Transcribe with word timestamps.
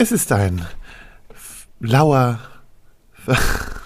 Es 0.00 0.12
ist 0.12 0.30
ein 0.30 0.64
lauer. 1.80 2.38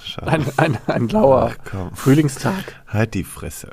Scheiße. 0.05 0.27
Ein, 0.27 0.47
ein, 0.59 0.79
ein 0.87 1.09
lauer 1.09 1.53
Ach, 1.55 1.65
komm. 1.71 1.97
Frühlingstag. 1.97 2.77
Halt 2.87 3.15
die 3.15 3.25
Fresse. 3.25 3.71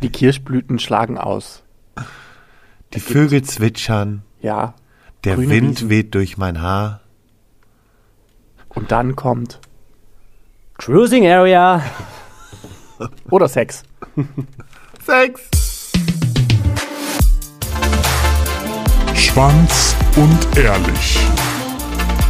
Die 0.00 0.10
Kirschblüten 0.10 0.78
schlagen 0.78 1.18
aus. 1.18 1.64
Die 2.94 3.00
Vögel 3.00 3.42
zwitschern. 3.42 4.22
Ja. 4.40 4.74
Der 5.24 5.38
Wind 5.38 5.50
Wiesen. 5.78 5.88
weht 5.90 6.14
durch 6.14 6.36
mein 6.36 6.60
Haar. 6.62 7.00
Und 8.68 8.92
dann 8.92 9.16
kommt. 9.16 9.60
Cruising 10.78 11.26
Area. 11.26 11.82
Oder 13.30 13.48
Sex. 13.48 13.82
Sex! 15.04 15.40
Schwanz 19.14 19.96
und 20.16 20.56
ehrlich. 20.56 21.18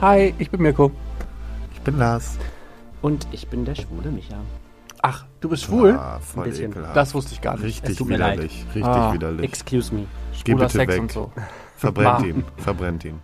Hi, 0.00 0.34
ich 0.38 0.50
bin 0.50 0.62
Mirko. 0.62 0.90
Ich 1.72 1.80
bin 1.80 1.98
Lars. 1.98 2.38
Und 3.02 3.26
ich 3.32 3.48
bin 3.48 3.64
der 3.64 3.74
schwule 3.74 4.10
Micha. 4.10 4.36
Ach, 5.02 5.24
du 5.40 5.48
bist 5.48 5.64
schwul? 5.64 5.92
Ah, 5.98 6.18
voll 6.20 6.44
Ein 6.44 6.50
bisschen. 6.50 6.70
ekelhaft. 6.72 6.96
Das 6.96 7.14
wusste 7.14 7.34
ich 7.34 7.40
gar 7.40 7.54
nicht. 7.54 7.64
Richtig 7.64 7.90
Es 7.90 7.96
tut 7.96 8.08
mir 8.08 8.16
leid. 8.18 8.34
widerlich. 8.38 8.64
Richtig 8.74 8.84
Ah, 8.84 9.12
widerlich. 9.12 9.44
Excuse 9.44 9.94
me. 9.94 10.06
Geh 10.44 10.52
Schwuler 10.52 10.66
bitte 10.66 10.78
Sex 10.78 10.92
weg. 10.94 11.00
und 11.00 11.12
so. 11.12 11.32
Verbrennt 11.76 12.20
Ma. 12.20 12.26
ihn. 12.26 12.44
Verbrennt 12.56 13.04
ihn. 13.04 13.20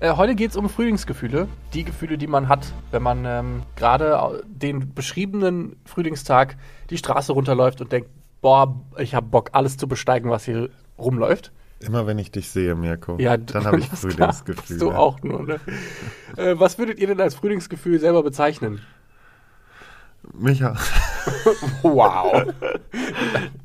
Äh, 0.00 0.16
heute 0.16 0.34
geht 0.34 0.50
es 0.52 0.56
um 0.56 0.68
Frühlingsgefühle. 0.68 1.46
Die 1.74 1.84
Gefühle, 1.84 2.16
die 2.16 2.26
man 2.26 2.48
hat, 2.48 2.72
wenn 2.90 3.02
man 3.02 3.24
ähm, 3.26 3.62
gerade 3.76 4.42
den 4.46 4.94
beschriebenen 4.94 5.76
Frühlingstag 5.84 6.56
die 6.88 6.96
Straße 6.96 7.32
runterläuft 7.32 7.80
und 7.82 7.92
denkt, 7.92 8.08
boah, 8.40 8.80
ich 8.96 9.14
habe 9.14 9.26
Bock, 9.26 9.50
alles 9.52 9.76
zu 9.76 9.86
besteigen, 9.86 10.30
was 10.30 10.44
hier 10.46 10.70
rumläuft. 10.98 11.52
Immer 11.80 12.06
wenn 12.06 12.18
ich 12.18 12.30
dich 12.30 12.50
sehe, 12.50 12.74
Mirko, 12.74 13.16
Ja, 13.18 13.36
dann 13.36 13.64
habe 13.64 13.78
ich 13.78 13.86
Frühlingsgefühle. 13.88 14.78
Du 14.78 14.90
auch 14.92 15.22
nur, 15.22 15.42
ne? 15.46 15.60
äh, 16.36 16.58
was 16.58 16.78
würdet 16.78 16.98
ihr 16.98 17.06
denn 17.06 17.20
als 17.20 17.34
Frühlingsgefühl 17.34 17.98
selber 17.98 18.22
bezeichnen? 18.22 18.80
Micha. 20.34 20.74
Wow. 21.82 22.44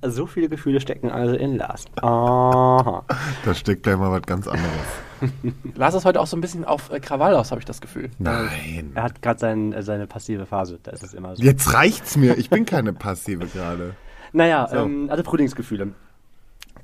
So 0.01 0.27
viele 0.27 0.49
Gefühle 0.49 0.81
stecken 0.81 1.09
also 1.09 1.35
in 1.35 1.55
Lars. 1.55 1.85
Aha. 2.01 3.03
Da 3.45 3.53
steckt 3.53 3.83
gleich 3.83 3.97
mal 3.97 4.11
was 4.11 4.21
ganz 4.23 4.45
anderes. 4.47 4.69
Lars 5.75 5.95
ist 5.95 6.03
heute 6.05 6.19
auch 6.19 6.27
so 6.27 6.35
ein 6.37 6.41
bisschen 6.41 6.65
auf 6.65 6.91
äh, 6.91 6.99
Krawall 6.99 7.33
aus, 7.35 7.51
habe 7.51 7.59
ich 7.59 7.65
das 7.65 7.79
Gefühl. 7.79 8.09
Nein. 8.19 8.91
Er 8.93 9.03
hat 9.03 9.21
gerade 9.21 9.39
sein, 9.39 9.71
äh, 9.73 9.83
seine 9.83 10.05
passive 10.05 10.45
Phase. 10.45 10.79
Da 10.83 10.91
ist 10.91 11.03
es 11.03 11.13
immer 11.13 11.35
so. 11.35 11.41
Jetzt 11.43 11.73
reicht's 11.73 12.17
mir. 12.17 12.37
Ich 12.37 12.49
bin 12.49 12.65
keine 12.65 12.91
Passive 12.93 13.45
gerade. 13.47 13.95
Naja, 14.33 14.67
So. 14.69 14.77
ähm, 14.77 15.07
also 15.09 15.23
Frühlingsgefühle. 15.23 15.93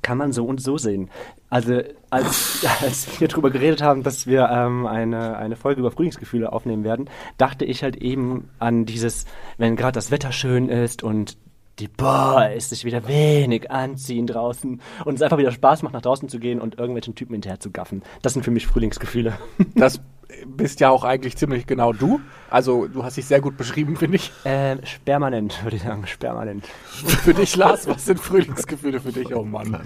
Kann 0.02 0.18
man 0.18 0.32
so 0.32 0.44
und 0.44 0.60
so 0.60 0.78
sehen. 0.78 1.10
Also, 1.48 1.80
als, 2.10 2.66
als 2.82 3.20
wir 3.20 3.28
darüber 3.28 3.50
geredet 3.50 3.82
haben, 3.82 4.02
dass 4.02 4.26
wir 4.26 4.48
ähm, 4.50 4.86
eine, 4.86 5.36
eine 5.36 5.56
Folge 5.56 5.80
über 5.80 5.90
Frühlingsgefühle 5.90 6.52
aufnehmen 6.52 6.84
werden, 6.84 7.08
dachte 7.38 7.64
ich 7.64 7.82
halt 7.82 7.96
eben 7.96 8.50
an 8.58 8.84
dieses, 8.84 9.26
wenn 9.58 9.76
gerade 9.76 9.92
das 9.92 10.10
Wetter 10.10 10.32
schön 10.32 10.68
ist 10.68 11.02
und 11.02 11.36
die 11.78 11.88
Boah, 11.88 12.50
ist 12.50 12.70
sich 12.70 12.84
wieder 12.84 13.08
wenig 13.08 13.70
anziehen 13.70 14.26
draußen 14.26 14.80
und 15.04 15.14
es 15.14 15.22
einfach 15.22 15.38
wieder 15.38 15.52
Spaß 15.52 15.82
macht, 15.82 15.94
nach 15.94 16.02
draußen 16.02 16.28
zu 16.28 16.38
gehen 16.38 16.60
und 16.60 16.78
irgendwelchen 16.78 17.14
Typen 17.14 17.32
hinterher 17.32 17.60
zu 17.60 17.70
gaffen. 17.70 18.02
Das 18.20 18.34
sind 18.34 18.44
für 18.44 18.50
mich 18.50 18.66
Frühlingsgefühle. 18.66 19.32
Das 19.74 20.00
bist 20.46 20.80
ja 20.80 20.90
auch 20.90 21.04
eigentlich 21.04 21.36
ziemlich 21.36 21.66
genau 21.66 21.92
du. 21.92 22.20
Also, 22.50 22.86
du 22.86 23.02
hast 23.04 23.16
dich 23.16 23.26
sehr 23.26 23.40
gut 23.40 23.56
beschrieben, 23.56 23.96
finde 23.96 24.16
ich. 24.16 24.32
äh, 24.44 24.76
spermanent, 24.86 25.62
würde 25.64 25.76
ich 25.76 25.82
sagen, 25.82 26.06
spermanent. 26.06 26.64
Und 27.02 27.10
für 27.12 27.34
dich, 27.34 27.56
Lars, 27.56 27.86
was 27.86 28.04
sind 28.04 28.20
Frühlingsgefühle 28.20 29.00
für 29.00 29.12
dich? 29.12 29.34
Oh 29.34 29.44
Mann. 29.44 29.80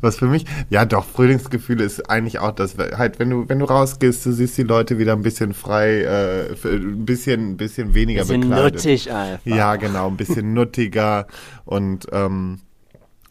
Was 0.00 0.16
für 0.18 0.26
mich, 0.26 0.44
ja 0.70 0.84
doch, 0.84 1.04
Frühlingsgefühle 1.04 1.82
ist 1.82 2.08
eigentlich 2.08 2.38
auch 2.38 2.52
das, 2.52 2.76
halt, 2.78 3.18
wenn 3.18 3.30
du, 3.30 3.48
wenn 3.48 3.58
du 3.58 3.64
rausgehst, 3.64 4.24
du 4.24 4.30
siehst 4.30 4.56
die 4.58 4.62
Leute 4.62 4.98
wieder 4.98 5.12
ein 5.12 5.22
bisschen 5.22 5.54
frei, 5.54 6.02
äh, 6.02 6.54
ein 6.64 7.04
bisschen, 7.04 7.50
ein 7.50 7.56
bisschen 7.56 7.92
weniger 7.92 8.22
Bisschen 8.22 8.42
bekleidet. 8.42 8.74
nuttig 8.74 9.10
einfach. 9.12 9.44
Ja, 9.44 9.74
genau, 9.74 10.06
ein 10.08 10.16
bisschen 10.16 10.54
nuttiger 10.54 11.26
und, 11.64 12.06
ähm, 12.12 12.60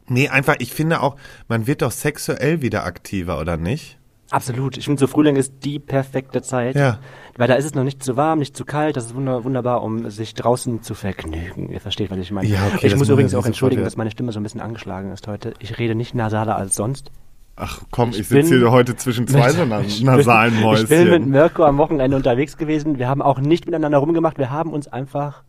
nee, 0.07 0.27
einfach, 0.27 0.55
ich 0.59 0.73
finde 0.73 1.01
auch, 1.01 1.15
man 1.47 1.67
wird 1.67 1.81
doch 1.81 1.91
sexuell 1.91 2.61
wieder 2.61 2.83
aktiver, 2.85 3.39
oder 3.39 3.55
nicht? 3.55 3.97
Absolut. 4.31 4.77
Ich 4.77 4.85
finde, 4.85 4.99
so 4.99 5.07
Frühling 5.07 5.35
ist 5.35 5.53
die 5.63 5.79
perfekte 5.79 6.41
Zeit. 6.41 6.75
Ja. 6.75 6.99
Weil 7.37 7.47
da 7.47 7.55
ist 7.55 7.65
es 7.65 7.75
noch 7.75 7.83
nicht 7.83 8.03
zu 8.03 8.17
warm, 8.17 8.39
nicht 8.39 8.55
zu 8.57 8.65
kalt. 8.65 8.97
Das 8.97 9.05
ist 9.07 9.15
wunder 9.15 9.43
wunderbar, 9.43 9.83
um 9.83 10.09
sich 10.09 10.33
draußen 10.33 10.81
zu 10.81 10.95
vergnügen. 10.95 11.69
Ihr 11.69 11.79
versteht, 11.79 12.09
was 12.11 12.17
ich 12.17 12.31
meine. 12.31 12.47
Ja, 12.47 12.59
okay, 12.73 12.87
ich 12.87 12.95
muss 12.95 13.09
übrigens 13.09 13.35
auch 13.35 13.45
entschuldigen, 13.45 13.83
dass 13.83 13.97
meine 13.97 14.11
Stimme 14.11 14.31
so 14.31 14.39
ein 14.39 14.43
bisschen 14.43 14.61
angeschlagen 14.61 15.11
ist 15.11 15.27
heute. 15.27 15.53
Ich 15.59 15.77
rede 15.77 15.95
nicht 15.95 16.15
nasaler 16.15 16.55
als 16.55 16.75
sonst. 16.75 17.11
Ach 17.57 17.81
komm, 17.91 18.09
ich, 18.09 18.19
Ich 18.19 18.27
sitze 18.27 18.57
hier 18.57 18.71
heute 18.71 18.95
zwischen 18.95 19.27
zwei 19.27 19.51
so 19.51 19.63
nasalen 20.03 20.53
bin- 20.55 20.73
Ich 20.73 20.87
bin 20.89 21.03
mit 21.03 21.09
Mäuschen. 21.11 21.29
Mirko 21.29 21.63
am 21.63 21.77
Wochenende 21.77 22.17
unterwegs 22.17 22.57
gewesen. 22.57 22.97
Wir 22.99 23.07
haben 23.07 23.21
auch 23.21 23.39
nicht 23.39 23.65
miteinander 23.65 23.99
rumgemacht. 23.99 24.37
Wir 24.37 24.49
haben 24.49 24.73
uns 24.73 24.87
einfach 24.87 25.43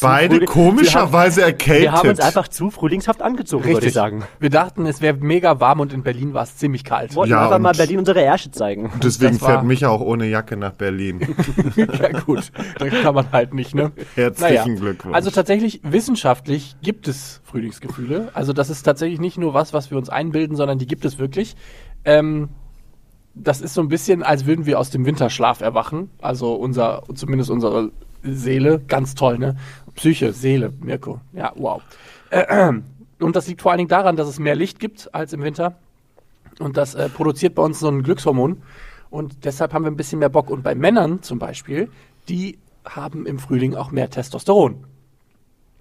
Beide 0.00 0.36
Frühling- 0.36 0.46
komischerweise 0.48 1.36
wir 1.38 1.44
haben, 1.44 1.50
erkältet. 1.52 1.82
wir 1.82 1.92
haben 1.92 2.08
uns 2.08 2.20
einfach 2.20 2.48
zu 2.48 2.70
frühlingshaft 2.70 3.20
angezogen, 3.20 3.64
würde 3.64 3.86
ich 3.86 3.92
sagen. 3.92 4.24
Wir 4.40 4.48
dachten, 4.48 4.86
es 4.86 5.02
wäre 5.02 5.16
mega 5.18 5.60
warm 5.60 5.80
und 5.80 5.92
in 5.92 6.02
Berlin 6.02 6.32
war 6.32 6.44
es 6.44 6.56
ziemlich 6.56 6.82
kalt. 6.82 7.14
Wollten 7.14 7.32
Ja, 7.32 7.44
einfach 7.44 7.58
mal 7.58 7.74
Berlin 7.74 7.98
unsere 7.98 8.22
Ärsche 8.22 8.50
zeigen. 8.50 8.90
Deswegen 9.02 9.38
das 9.38 9.46
fährt 9.46 9.64
Micha 9.64 9.88
auch 9.88 10.00
ohne 10.00 10.26
Jacke 10.26 10.56
nach 10.56 10.72
Berlin. 10.72 11.20
ja 11.76 12.20
gut, 12.20 12.50
dann 12.78 12.90
kann 12.90 13.14
man 13.14 13.30
halt 13.32 13.52
nicht, 13.52 13.74
ne? 13.74 13.92
Herzlichen 14.14 14.76
Glückwunsch. 14.76 15.14
Also 15.14 15.30
tatsächlich, 15.30 15.80
wissenschaftlich 15.82 16.76
gibt 16.82 17.06
es 17.06 17.42
Frühlingsgefühle. 17.44 18.30
Also 18.32 18.52
das 18.54 18.70
ist 18.70 18.82
tatsächlich 18.84 19.20
nicht 19.20 19.36
nur 19.36 19.52
was, 19.52 19.72
was 19.74 19.90
wir 19.90 19.98
uns 19.98 20.08
einbilden, 20.08 20.56
sondern 20.56 20.78
die 20.78 20.86
gibt 20.86 21.04
es 21.04 21.18
wirklich. 21.18 21.54
Ähm, 22.04 22.48
das 23.34 23.60
ist 23.60 23.74
so 23.74 23.80
ein 23.80 23.88
bisschen, 23.88 24.22
als 24.22 24.46
würden 24.46 24.66
wir 24.66 24.78
aus 24.78 24.90
dem 24.90 25.04
Winterschlaf 25.06 25.60
erwachen. 25.60 26.10
Also 26.20 26.54
unser, 26.54 27.02
zumindest 27.14 27.50
unsere 27.50 27.90
Seele, 28.22 28.80
ganz 28.80 29.14
toll, 29.14 29.38
ne? 29.38 29.56
Psyche, 29.94 30.32
Seele, 30.32 30.72
Mirko. 30.80 31.20
Ja, 31.32 31.52
wow. 31.56 31.82
Äh, 32.30 32.72
und 33.20 33.36
das 33.36 33.46
liegt 33.46 33.62
vor 33.62 33.72
allen 33.72 33.78
Dingen 33.78 33.88
daran, 33.88 34.16
dass 34.16 34.28
es 34.28 34.38
mehr 34.38 34.54
Licht 34.54 34.80
gibt 34.80 35.14
als 35.14 35.32
im 35.32 35.42
Winter. 35.42 35.76
Und 36.58 36.76
das 36.76 36.94
äh, 36.94 37.08
produziert 37.08 37.54
bei 37.54 37.62
uns 37.62 37.80
so 37.80 37.88
ein 37.88 38.02
Glückshormon. 38.02 38.62
Und 39.10 39.44
deshalb 39.44 39.72
haben 39.72 39.84
wir 39.84 39.90
ein 39.90 39.96
bisschen 39.96 40.18
mehr 40.18 40.28
Bock. 40.28 40.50
Und 40.50 40.62
bei 40.62 40.74
Männern 40.74 41.22
zum 41.22 41.38
Beispiel, 41.38 41.90
die 42.28 42.58
haben 42.84 43.26
im 43.26 43.38
Frühling 43.38 43.74
auch 43.74 43.90
mehr 43.90 44.10
Testosteron. 44.10 44.84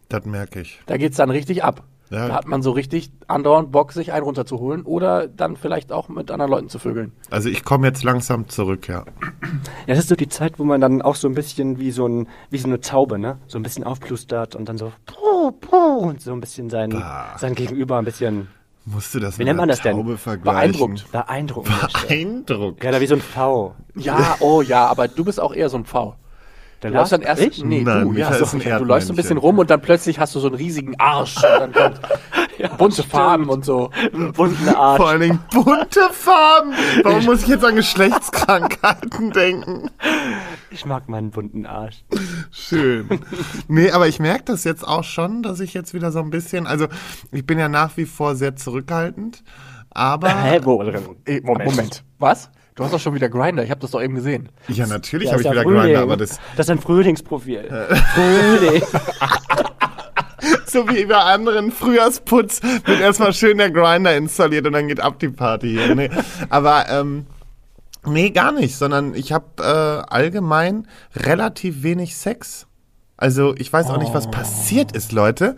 das 0.10 0.26
merke 0.26 0.62
ich. 0.62 0.82
Da 0.86 0.98
geht's 0.98 1.18
dann 1.18 1.30
richtig 1.30 1.64
ab. 1.64 1.84
Ja. 2.12 2.28
Da 2.28 2.36
hat 2.36 2.46
man 2.46 2.62
so 2.62 2.72
richtig 2.72 3.10
andauernd 3.28 3.72
Bock, 3.72 3.94
sich 3.94 4.12
einen 4.12 4.26
runterzuholen 4.26 4.84
oder 4.84 5.28
dann 5.30 5.56
vielleicht 5.56 5.94
auch 5.94 6.10
mit 6.10 6.30
anderen 6.30 6.52
Leuten 6.52 6.68
zu 6.70 6.78
vögeln. 6.78 7.14
Also 7.30 7.48
ich 7.48 7.64
komme 7.64 7.88
jetzt 7.88 8.04
langsam 8.04 8.50
zurück, 8.50 8.90
ja. 8.90 9.06
Ja, 9.88 9.88
das 9.88 10.00
ist 10.00 10.10
so 10.10 10.16
die 10.16 10.28
Zeit, 10.28 10.60
wo 10.60 10.66
man 10.66 10.82
dann 10.82 11.02
auch 11.02 11.16
so 11.16 11.30
ein 11.30 11.34
bisschen 11.36 11.80
wie 11.80 11.92
so, 11.92 12.06
ein, 12.06 12.28
wie 12.50 12.58
so 12.58 12.68
eine 12.68 12.82
Taube, 12.82 13.18
ne? 13.18 13.38
So 13.48 13.58
ein 13.58 13.64
bisschen 13.64 13.86
aufplustert 13.86 14.56
und 14.56 14.68
dann 14.68 14.78
so 14.78 14.92
puh, 15.06 15.52
puh, 15.54 16.10
und 16.10 16.22
so 16.22 16.34
ein 16.34 16.42
bisschen 16.42 16.70
sein, 16.70 16.90
Bah. 16.90 17.38
sein 17.38 17.56
Gegenüber 17.56 17.98
ein 17.98 18.06
bisschen 18.06 18.50
Musst 18.84 19.14
du 19.14 19.20
das 19.20 19.38
Wie 19.38 19.42
mit 19.44 19.48
nennt 19.48 19.58
man 19.58 19.70
einer 19.70 19.74
das 19.74 19.82
denn? 19.84 19.96
Taube 19.96 20.18
vergleichen? 20.18 20.72
Beeindruckt. 20.74 21.12
beeindrucken 21.12 21.70
möchte. 21.82 22.08
Beeindruckt. 22.08 22.84
Ja, 22.84 22.92
da 22.92 23.00
wie 23.00 23.06
so 23.08 23.16
ein 23.16 23.22
V. 23.22 23.76
Ja, 23.96 24.38
oh 24.40 24.62
ja, 24.62 24.88
aber 24.88 25.08
du 25.08 25.24
bist 25.24 25.40
auch 25.40 25.54
eher 25.54 25.70
so 25.70 25.78
ein 25.78 25.86
Pfau. 26.82 26.88
Du 26.88 26.92
Der 26.92 27.00
läufst 27.00 27.14
dann 27.14 27.22
erst, 27.22 27.42
Ich? 27.42 27.64
nee, 27.64 27.84
Nein, 27.84 28.10
du, 28.10 28.14
ja, 28.14 28.34
so, 28.34 28.58
ein 28.58 28.64
du 28.80 28.86
läufst 28.86 29.08
so 29.08 29.14
ein 29.14 29.16
bisschen 29.16 29.38
rum 29.38 29.60
und 29.60 29.70
dann 29.70 29.82
plötzlich 29.82 30.20
hast 30.20 30.34
du 30.34 30.40
so 30.40 30.48
einen 30.48 30.56
riesigen 30.56 31.00
Arsch 31.00 31.36
und 31.38 31.44
dann 31.44 31.74
kommt 31.74 32.00
bunte 32.78 33.04
Farben 33.04 33.50
und 33.50 33.66
so. 33.66 33.90
Einen 34.14 34.34
bunten 34.34 34.70
Arsch. 34.70 34.98
Vor 34.98 35.10
allen 35.10 35.22
Dingen 35.22 35.40
bunte 35.52 36.10
Farben. 36.12 36.74
Warum 37.04 37.26
muss 37.26 37.44
ich 37.44 37.48
jetzt 37.48 37.64
an 37.64 37.76
Geschlechtskrankheiten 37.76 39.32
denken? 39.36 39.90
Ich 40.72 40.86
mag 40.86 41.10
meinen 41.10 41.32
bunten 41.32 41.66
Arsch. 41.66 42.04
Schön. 42.52 43.08
Nee, 43.68 43.92
aber 43.92 44.08
ich 44.08 44.20
merke 44.20 44.46
das 44.46 44.64
jetzt 44.64 44.88
auch 44.88 45.04
schon, 45.04 45.44
dass 45.44 45.60
ich 45.60 45.74
jetzt 45.74 45.94
wieder 45.94 46.12
so 46.12 46.20
ein 46.20 46.30
bisschen, 46.30 46.68
also 46.68 46.88
ich 47.32 47.46
bin 47.46 47.60
ja 47.60 47.70
nach 47.70 47.98
wie 47.98 48.06
vor 48.06 48.36
sehr 48.36 48.56
zurückhaltend, 48.56 49.44
aber 49.90 50.30
Hä, 50.44 50.60
wo 50.64 50.82
drin? 50.82 51.04
Eh, 51.26 51.42
Moment. 51.42 52.04
Was? 52.20 52.50
Du 52.82 52.86
hast 52.86 52.94
doch 52.96 53.00
schon 53.00 53.14
wieder 53.14 53.30
Grinder, 53.30 53.64
ich 53.64 53.70
habe 53.70 53.80
das 53.80 53.92
doch 53.92 54.02
eben 54.02 54.16
gesehen. 54.16 54.50
ja, 54.68 54.88
natürlich 54.88 55.28
Ja, 55.28 55.34
habe 55.34 55.42
ich 55.44 55.46
ja 55.46 55.52
wieder 55.52 55.62
Frühling. 55.62 55.82
Grinder, 55.84 56.02
aber 56.02 56.18
das 56.18 56.40
Das 56.58 56.66
ist 56.66 56.72
ein 56.72 56.80
Frühlingsprofil. 56.80 57.70
Frühling. 58.16 58.82
so 60.66 60.90
wie 60.90 61.06
bei 61.06 61.18
anderen 61.18 61.72
Frühjahrsputz 61.72 62.64
wird 62.64 63.00
erstmal 63.00 63.34
schön 63.34 63.60
der 63.60 63.70
Grinder 63.70 64.16
installiert 64.18 64.66
und 64.66 64.74
dann 64.74 64.88
geht 64.88 65.00
ab 65.00 65.20
die 65.20 65.30
Party 65.30 65.70
hier. 65.70 65.94
Nee. 65.94 66.10
Aber 66.50 66.90
ähm, 66.90 67.28
Nee, 68.04 68.32
gar 68.32 68.52
nicht, 68.52 68.76
sondern 68.76 69.14
ich 69.14 69.32
habe 69.32 69.46
äh, 69.60 70.12
allgemein 70.12 70.88
relativ 71.16 71.84
wenig 71.84 72.18
Sex. 72.18 72.66
Also 73.16 73.54
ich 73.60 73.72
weiß 73.72 73.92
auch 73.92 74.00
nicht, 74.00 74.16
was 74.16 74.32
passiert 74.32 74.94
ist, 74.94 75.12
Leute. 75.12 75.56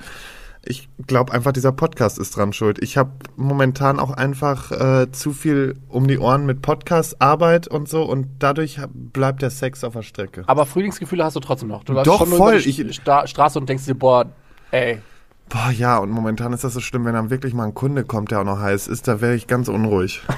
Ich 0.65 0.87
glaube 1.07 1.33
einfach, 1.33 1.51
dieser 1.51 1.73
Podcast 1.73 2.17
ist 2.17 2.37
dran 2.37 2.53
schuld. 2.53 2.81
Ich 2.81 2.95
habe 2.95 3.11
momentan 3.35 3.99
auch 3.99 4.11
einfach 4.11 4.71
äh, 4.71 5.11
zu 5.11 5.33
viel 5.33 5.75
um 5.89 6.07
die 6.07 6.17
Ohren 6.17 6.45
mit 6.45 6.61
Podcast, 6.61 7.21
Arbeit 7.21 7.67
und 7.67 7.89
so 7.89 8.03
und 8.03 8.27
dadurch 8.39 8.79
bleibt 8.93 9.41
der 9.41 9.49
Sex 9.49 9.83
auf 9.83 9.93
der 9.93 10.03
Strecke. 10.03 10.43
Aber 10.47 10.65
Frühlingsgefühle 10.65 11.23
hast 11.23 11.35
du 11.35 11.41
trotzdem 11.41 11.67
noch. 11.67 11.83
Du 11.83 11.93
Doch, 11.93 12.19
schon 12.19 12.29
nur 12.29 12.37
voll. 12.37 12.55
über 12.55 12.83
die 12.83 12.93
Straße 12.93 13.59
und 13.59 13.67
denkst 13.67 13.85
dir, 13.85 13.95
boah, 13.95 14.25
ey, 14.71 15.01
Boah, 15.49 15.69
ja, 15.71 15.97
und 15.97 16.09
momentan 16.09 16.53
ist 16.53 16.63
das 16.63 16.73
so 16.73 16.79
schlimm, 16.79 17.05
wenn 17.05 17.13
dann 17.13 17.29
wirklich 17.29 17.53
mal 17.53 17.65
ein 17.65 17.73
Kunde 17.73 18.03
kommt, 18.05 18.31
der 18.31 18.39
auch 18.39 18.45
noch 18.45 18.59
heiß 18.59 18.87
ist, 18.87 19.07
da 19.07 19.21
wäre 19.21 19.35
ich 19.35 19.45
ganz 19.45 19.67
unruhig. 19.67 20.21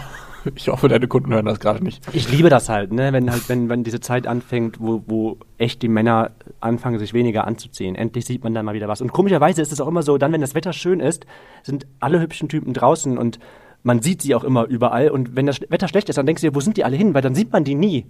ich 0.55 0.67
hoffe, 0.67 0.87
deine 0.87 1.07
Kunden 1.07 1.33
hören 1.33 1.45
das 1.45 1.59
gerade 1.59 1.83
nicht. 1.83 2.03
Ich 2.13 2.29
liebe 2.31 2.49
das 2.49 2.69
halt, 2.69 2.91
ne? 2.91 3.13
wenn 3.13 3.31
halt, 3.31 3.47
wenn, 3.49 3.69
wenn 3.69 3.83
diese 3.83 3.99
Zeit 3.99 4.27
anfängt, 4.27 4.79
wo, 4.79 5.03
wo 5.07 5.37
echt 5.57 5.81
die 5.81 5.87
Männer 5.87 6.31
anfangen, 6.59 6.99
sich 6.99 7.13
weniger 7.13 7.45
anzuziehen. 7.47 7.95
Endlich 7.95 8.25
sieht 8.25 8.43
man 8.43 8.53
dann 8.53 8.65
mal 8.65 8.75
wieder 8.75 8.87
was. 8.87 9.01
Und 9.01 9.11
komischerweise 9.11 9.61
ist 9.61 9.71
es 9.71 9.81
auch 9.81 9.87
immer 9.87 10.03
so, 10.03 10.17
dann, 10.17 10.31
wenn 10.31 10.41
das 10.41 10.55
Wetter 10.55 10.73
schön 10.73 10.99
ist, 10.99 11.25
sind 11.63 11.87
alle 11.99 12.19
hübschen 12.19 12.49
Typen 12.49 12.73
draußen 12.73 13.17
und 13.17 13.39
man 13.83 14.01
sieht 14.01 14.21
sie 14.21 14.35
auch 14.35 14.43
immer 14.43 14.65
überall. 14.65 15.09
Und 15.09 15.35
wenn 15.35 15.45
das 15.45 15.61
Wetter 15.69 15.87
schlecht 15.87 16.09
ist, 16.09 16.17
dann 16.17 16.25
denkst 16.25 16.41
du 16.41 16.49
dir, 16.49 16.55
wo 16.55 16.59
sind 16.59 16.77
die 16.77 16.83
alle 16.83 16.95
hin? 16.95 17.13
Weil 17.13 17.21
dann 17.21 17.35
sieht 17.35 17.51
man 17.51 17.63
die 17.63 17.75
nie. 17.75 18.05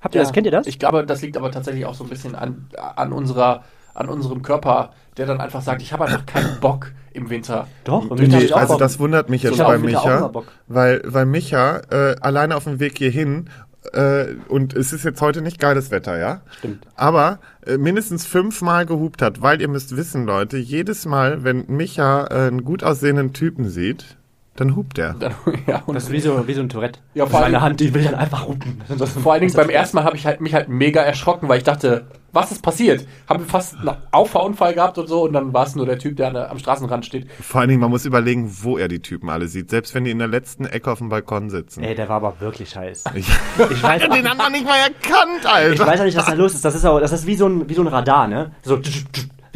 Habt 0.00 0.14
ihr 0.14 0.20
das? 0.20 0.32
Kennt 0.32 0.46
ihr 0.46 0.52
das? 0.52 0.66
Ich 0.66 0.78
glaube, 0.78 1.04
das 1.04 1.22
liegt 1.22 1.36
aber 1.36 1.50
tatsächlich 1.50 1.84
auch 1.84 1.94
so 1.94 2.04
ein 2.04 2.10
bisschen 2.10 2.34
an, 2.34 2.68
an 2.76 3.12
unserer 3.12 3.64
an 3.96 4.08
unserem 4.08 4.42
Körper, 4.42 4.90
der 5.16 5.26
dann 5.26 5.40
einfach 5.40 5.62
sagt, 5.62 5.82
ich 5.82 5.92
habe 5.92 6.04
einfach 6.04 6.26
keinen 6.26 6.60
Bock 6.60 6.92
im 7.16 7.30
Winter. 7.30 7.66
Doch, 7.84 8.10
im 8.10 8.18
Winter 8.18 8.38
auch 8.54 8.58
also 8.58 8.72
Bock. 8.74 8.78
das 8.78 8.98
wundert 8.98 9.28
mich 9.30 9.42
jetzt 9.42 9.58
hab 9.58 9.66
bei 9.68 9.78
Micha, 9.78 10.30
weil, 10.68 11.02
weil 11.04 11.26
Micha 11.26 11.80
äh, 11.90 12.16
alleine 12.20 12.56
auf 12.56 12.64
dem 12.64 12.78
Weg 12.78 12.98
hierhin 12.98 13.48
äh, 13.92 14.34
und 14.48 14.74
es 14.74 14.92
ist 14.92 15.04
jetzt 15.04 15.20
heute 15.20 15.42
nicht 15.42 15.58
geiles 15.58 15.90
Wetter, 15.90 16.18
ja? 16.18 16.40
Stimmt. 16.58 16.86
Aber 16.96 17.38
äh, 17.66 17.78
mindestens 17.78 18.26
fünfmal 18.26 18.86
gehupt 18.86 19.22
hat, 19.22 19.42
weil 19.42 19.60
ihr 19.60 19.68
müsst 19.68 19.96
wissen, 19.96 20.26
Leute, 20.26 20.56
jedes 20.58 21.06
Mal, 21.06 21.44
wenn 21.44 21.64
Micha 21.68 22.26
äh, 22.26 22.48
einen 22.48 22.64
gut 22.64 22.82
aussehenden 22.82 23.32
Typen 23.32 23.68
sieht, 23.68 24.16
dann 24.56 24.74
hupt 24.74 24.98
er. 24.98 25.14
Dann, 25.14 25.34
ja, 25.66 25.82
und 25.86 25.94
Das 25.94 26.04
ist 26.04 26.12
wie 26.12 26.20
so, 26.20 26.46
wie 26.48 26.54
so 26.54 26.60
ein 26.62 26.68
Tourette. 26.68 27.00
Ja, 27.14 27.26
vor 27.26 27.40
allem- 27.40 27.52
meine 27.52 27.62
Hand, 27.62 27.80
die 27.80 27.94
will 27.94 28.04
dann 28.04 28.14
einfach 28.14 28.46
rupen. 28.48 28.80
Das- 28.98 29.12
vor 29.22 29.32
allen 29.32 29.42
Dingen 29.42 29.54
beim 29.54 29.70
ersten 29.70 29.96
Mal 29.96 30.04
habe 30.04 30.16
ich 30.16 30.26
halt, 30.26 30.40
mich 30.40 30.54
halt 30.54 30.68
mega 30.68 31.02
erschrocken, 31.02 31.48
weil 31.48 31.58
ich 31.58 31.64
dachte, 31.64 32.06
was 32.36 32.52
ist 32.52 32.62
passiert? 32.62 33.04
Haben 33.28 33.40
wir 33.40 33.48
fast 33.48 33.74
einen 33.76 33.96
Auffahrunfall 34.12 34.74
gehabt 34.74 34.96
und 34.98 35.08
so 35.08 35.24
und 35.24 35.32
dann 35.32 35.52
war 35.52 35.66
es 35.66 35.74
nur 35.74 35.86
der 35.86 35.98
Typ, 35.98 36.16
der 36.16 36.28
an 36.28 36.34
der, 36.34 36.50
am 36.52 36.58
Straßenrand 36.60 37.04
steht. 37.04 37.26
Vor 37.40 37.60
allen 37.60 37.70
Dingen, 37.70 37.80
man 37.80 37.90
muss 37.90 38.04
überlegen, 38.04 38.48
wo 38.62 38.78
er 38.78 38.86
die 38.86 39.00
Typen 39.00 39.28
alle 39.28 39.48
sieht, 39.48 39.70
selbst 39.70 39.94
wenn 39.94 40.04
die 40.04 40.12
in 40.12 40.18
der 40.20 40.28
letzten 40.28 40.66
Ecke 40.66 40.92
auf 40.92 40.98
dem 40.98 41.08
Balkon 41.08 41.50
sitzen. 41.50 41.82
Ey, 41.82 41.96
der 41.96 42.08
war 42.08 42.16
aber 42.16 42.40
wirklich 42.40 42.70
scheiße. 42.70 43.10
Ich, 43.16 43.26
Ich 43.70 43.82
weiß, 43.82 44.02
den 44.02 44.28
haben 44.28 44.36
wir 44.38 44.50
nicht 44.50 44.64
mal 44.66 44.76
erkannt, 44.76 45.40
ich 45.42 45.48
Alter. 45.48 45.86
weiß 45.86 46.00
auch 46.00 46.04
nicht, 46.04 46.16
was 46.16 46.26
da 46.26 46.34
los 46.34 46.54
ist. 46.54 46.64
Das 46.64 46.74
ist, 46.74 46.84
auch, 46.84 47.00
das 47.00 47.12
ist 47.12 47.26
wie, 47.26 47.34
so 47.34 47.46
ein, 47.48 47.68
wie 47.68 47.74
so 47.74 47.80
ein 47.82 47.88
Radar, 47.88 48.28
ne? 48.28 48.52
So, 48.62 48.78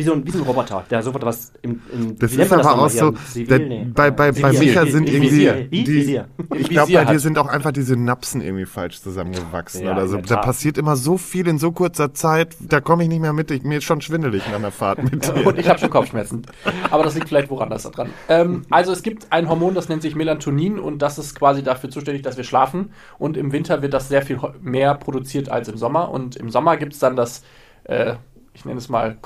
wie 0.01 0.05
so 0.05 0.15
ein, 0.15 0.27
wie 0.27 0.31
so 0.31 0.39
ein 0.39 0.45
Roboter, 0.45 0.83
der 0.89 1.03
sofort 1.03 1.25
was 1.27 1.53
im, 1.61 1.83
im 1.93 2.19
Das 2.19 2.33
ist 2.33 2.53
aber 2.53 2.83
auch 2.83 2.89
so, 2.89 3.13
Zivil? 3.13 3.47
der, 3.47 3.59
Nee. 3.69 3.87
bei, 3.95 4.11
bei, 4.11 4.33
bei. 4.33 4.53
Micha 4.53 4.83
Im 4.83 4.91
sind 4.91 5.09
irgendwie, 5.11 5.69
die, 5.71 5.87
Visier. 5.87 6.29
ich 6.57 6.71
glaube, 6.71 6.91
bei 6.93 7.05
dir 7.05 7.19
sind 7.19 7.37
auch 7.39 7.47
einfach 7.49 7.71
die 7.73 7.83
Synapsen 7.83 8.41
irgendwie 8.41 8.65
falsch 8.65 9.03
zusammengewachsen 9.03 9.85
Ja, 9.85 9.93
oder 9.93 10.09
so. 10.09 10.17
Da 10.17 10.39
passiert 10.39 10.79
immer 10.79 10.97
so 10.97 11.19
viel 11.19 11.47
in 11.47 11.59
so 11.59 11.71
kurzer 11.73 12.15
Zeit, 12.15 12.57
da 12.61 12.81
komme 12.81 13.03
ich 13.03 13.11
nicht 13.11 13.21
mehr 13.21 13.35
mit, 13.35 13.51
ich, 13.51 13.63
mir 13.63 13.79
ist 13.79 13.85
schon 13.85 14.01
schwindelig 14.01 14.47
nach 14.49 14.57
einer 14.57 14.71
Fahrt 14.71 15.03
mit 15.05 15.27
dir. 15.37 15.47
Und 15.47 15.59
ich 15.59 15.69
habe 15.69 15.79
schon 15.79 15.91
Kopfschmerzen. 15.91 16.47
Aber 16.91 17.05
das 17.05 17.15
liegt 17.15 17.29
vielleicht 17.29 17.51
woran 17.51 17.69
das 17.69 17.83
da 17.83 17.91
dran. 17.91 18.09
Ähm, 18.29 18.63
also 18.71 18.93
es 18.93 19.03
gibt 19.03 19.27
ein 19.31 19.49
Hormon, 19.51 19.75
das 19.75 19.91
nennt 19.91 20.01
sich 20.01 20.15
Melatonin 20.15 20.79
und 20.79 21.01
das 21.03 21.19
ist 21.19 21.35
quasi 21.35 21.63
dafür 21.63 21.91
zuständig, 21.91 22.23
dass 22.23 22.39
wir 22.39 22.45
schlafen. 22.45 22.93
Und 23.19 23.37
im 23.37 23.53
Winter 23.53 23.83
wird 23.83 23.93
das 23.93 24.09
sehr 24.09 24.23
viel 24.23 24.39
mehr 24.63 24.95
produziert 24.95 25.51
als 25.51 25.69
im 25.69 25.77
Sommer. 25.77 26.11
Und 26.11 26.37
im 26.37 26.49
Sommer 26.51 26.77
gibt 26.79 26.95
es 26.95 26.99
dann 26.99 27.17
das, 27.17 27.43
äh, 27.85 28.15
ich 28.55 28.65
nenne 28.65 28.79
es 28.79 28.89
mal 28.89 29.17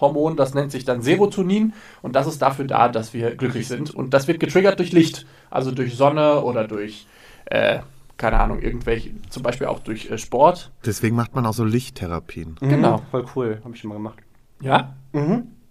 Konterhormon, 0.00 0.36
das 0.36 0.54
nennt 0.54 0.72
sich 0.72 0.84
dann 0.84 1.02
Serotonin. 1.02 1.74
Und 2.02 2.16
das 2.16 2.26
ist 2.26 2.40
dafür 2.42 2.64
da, 2.64 2.88
dass 2.88 3.12
wir 3.14 3.36
glücklich 3.36 3.68
sind. 3.68 3.94
Und 3.94 4.14
das 4.14 4.26
wird 4.28 4.40
getriggert 4.40 4.78
durch 4.78 4.92
Licht. 4.92 5.26
Also 5.50 5.70
durch 5.70 5.94
Sonne 5.96 6.42
oder 6.42 6.66
durch, 6.66 7.06
äh, 7.46 7.80
keine 8.16 8.40
Ahnung, 8.40 8.60
irgendwelche, 8.60 9.10
zum 9.28 9.42
Beispiel 9.42 9.66
auch 9.66 9.80
durch 9.80 10.10
äh, 10.10 10.18
Sport. 10.18 10.70
Deswegen 10.84 11.16
macht 11.16 11.34
man 11.34 11.46
auch 11.46 11.54
so 11.54 11.64
Lichttherapien. 11.64 12.56
Genau. 12.60 12.98
Mhm, 12.98 13.02
Voll 13.10 13.24
cool, 13.36 13.60
habe 13.64 13.74
ich 13.74 13.80
schon 13.80 13.88
mal 13.88 13.96
gemacht. 13.96 14.18
Ja? 14.60 14.94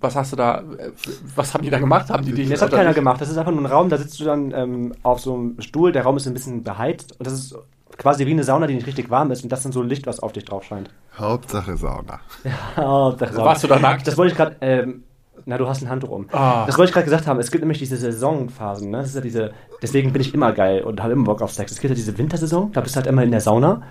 Was 0.02 0.16
hast 0.16 0.32
du 0.32 0.36
da, 0.36 0.60
äh, 0.60 0.92
was 1.36 1.54
haben 1.54 1.64
die 1.64 1.70
da 1.70 1.80
gemacht? 1.80 2.10
Haben 2.10 2.26
die 2.26 2.34
dich 2.34 2.50
Das 2.50 2.62
hat 2.62 2.72
keiner 2.72 2.94
gemacht. 2.94 3.22
Das 3.22 3.30
ist 3.30 3.38
einfach 3.38 3.52
nur 3.52 3.62
ein 3.62 3.66
Raum, 3.66 3.90
da 3.90 3.98
sitzt 3.98 4.20
du 4.20 4.26
dann 4.26 4.52
ähm, 4.52 4.94
auf 5.04 5.20
so 5.20 5.34
einem 5.34 5.62
Stuhl, 5.62 5.92
der 5.92 6.04
Raum 6.04 6.18
ist 6.18 6.28
ein 6.28 6.34
bisschen 6.34 6.64
beheizt 6.64 7.16
und 7.20 7.26
das 7.26 7.34
ist 7.34 7.56
quasi 8.00 8.26
wie 8.26 8.32
eine 8.32 8.44
Sauna, 8.44 8.66
die 8.66 8.74
nicht 8.74 8.88
richtig 8.88 9.12
warm 9.12 9.30
ist 9.30 9.44
und 9.44 9.52
das 9.52 9.60
ist 9.60 9.66
dann 9.66 9.72
so 9.74 9.84
Licht, 9.84 10.08
was 10.08 10.22
auf 10.22 10.32
dich 10.32 10.46
drauf 10.46 10.64
scheint. 10.64 10.90
Hauptsache 11.18 11.78
Sauna. 11.78 12.20
Oh, 12.78 13.14
das 13.18 13.36
Warst 13.36 13.64
du 13.64 13.68
da 13.68 13.78
nackt? 13.78 14.08
Das 14.08 14.18
wollte 14.18 14.32
ich 14.32 14.38
gerade, 14.38 14.56
ähm, 14.62 15.04
na, 15.46 15.58
du 15.58 15.68
hast 15.68 15.82
ein 15.84 15.90
Handtuch 15.90 16.10
um. 16.10 16.28
Ah. 16.32 16.66
Das 16.66 16.78
wollte 16.78 16.90
ich 16.90 16.94
gerade 16.94 17.06
gesagt 17.06 17.28
haben. 17.28 17.40
Es 17.40 17.52
gibt 17.52 17.62
nämlich 17.62 17.78
diese 17.78 17.98
Saisonphasen, 17.98 18.90
ne? 18.90 18.98
Das 18.98 19.10
ist 19.10 19.16
ja 19.16 19.22
diese, 19.22 19.52
deswegen 19.82 20.14
bin 20.14 20.22
ich 20.22 20.34
immer 20.34 20.54
geil 20.54 20.82
und 20.84 21.04
habe 21.04 21.14
immer 21.14 21.26
Bock 21.26 21.42
auf 21.42 21.54
Sex. 21.54 21.72
Es 21.72 21.80
gibt 21.80 21.90
ja 21.90 21.96
diese 21.96 22.18
Wintersaison, 22.18 22.72
da 22.72 22.82
bist 22.82 22.96
du 22.96 22.98
halt 22.98 23.08
immer 23.08 23.24
in 23.24 23.32
der 23.32 23.42
Sauna, 23.42 23.84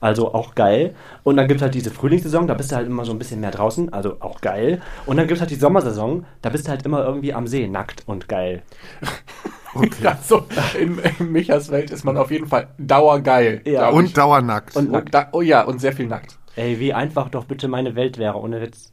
also 0.00 0.34
auch 0.34 0.56
geil. 0.56 0.94
Und 1.22 1.36
dann 1.36 1.46
gibt 1.46 1.60
es 1.60 1.62
halt 1.62 1.74
diese 1.74 1.92
Frühlingssaison, 1.92 2.48
da 2.48 2.54
bist 2.54 2.72
du 2.72 2.76
halt 2.76 2.88
immer 2.88 3.04
so 3.04 3.12
ein 3.12 3.18
bisschen 3.18 3.40
mehr 3.40 3.52
draußen, 3.52 3.92
also 3.92 4.16
auch 4.18 4.40
geil. 4.40 4.82
Und 5.06 5.16
dann 5.16 5.28
gibt 5.28 5.36
es 5.36 5.40
halt 5.40 5.50
die 5.52 5.56
Sommersaison, 5.56 6.26
da 6.40 6.50
bist 6.50 6.66
du 6.66 6.70
halt 6.70 6.84
immer 6.84 7.04
irgendwie 7.04 7.32
am 7.32 7.46
See, 7.46 7.68
nackt 7.68 8.02
und 8.06 8.28
geil. 8.28 8.62
Also 10.04 10.44
in, 10.78 10.98
in 11.18 11.32
Michas 11.32 11.70
Welt 11.70 11.90
ist 11.90 12.04
man 12.04 12.16
auf 12.16 12.30
jeden 12.30 12.46
Fall 12.46 12.68
dauergeil. 12.78 13.62
Ja. 13.64 13.88
Und 13.88 14.06
ich. 14.06 14.12
dauernackt. 14.12 14.76
Und 14.76 14.90
und 14.90 15.14
da, 15.14 15.28
oh 15.32 15.40
ja, 15.40 15.62
und 15.62 15.80
sehr 15.80 15.92
viel 15.92 16.06
nackt. 16.06 16.38
Ey, 16.56 16.78
wie 16.78 16.92
einfach 16.92 17.30
doch 17.30 17.44
bitte 17.44 17.68
meine 17.68 17.94
Welt 17.94 18.18
wäre, 18.18 18.38
ohne 18.38 18.60
Witz. 18.60 18.92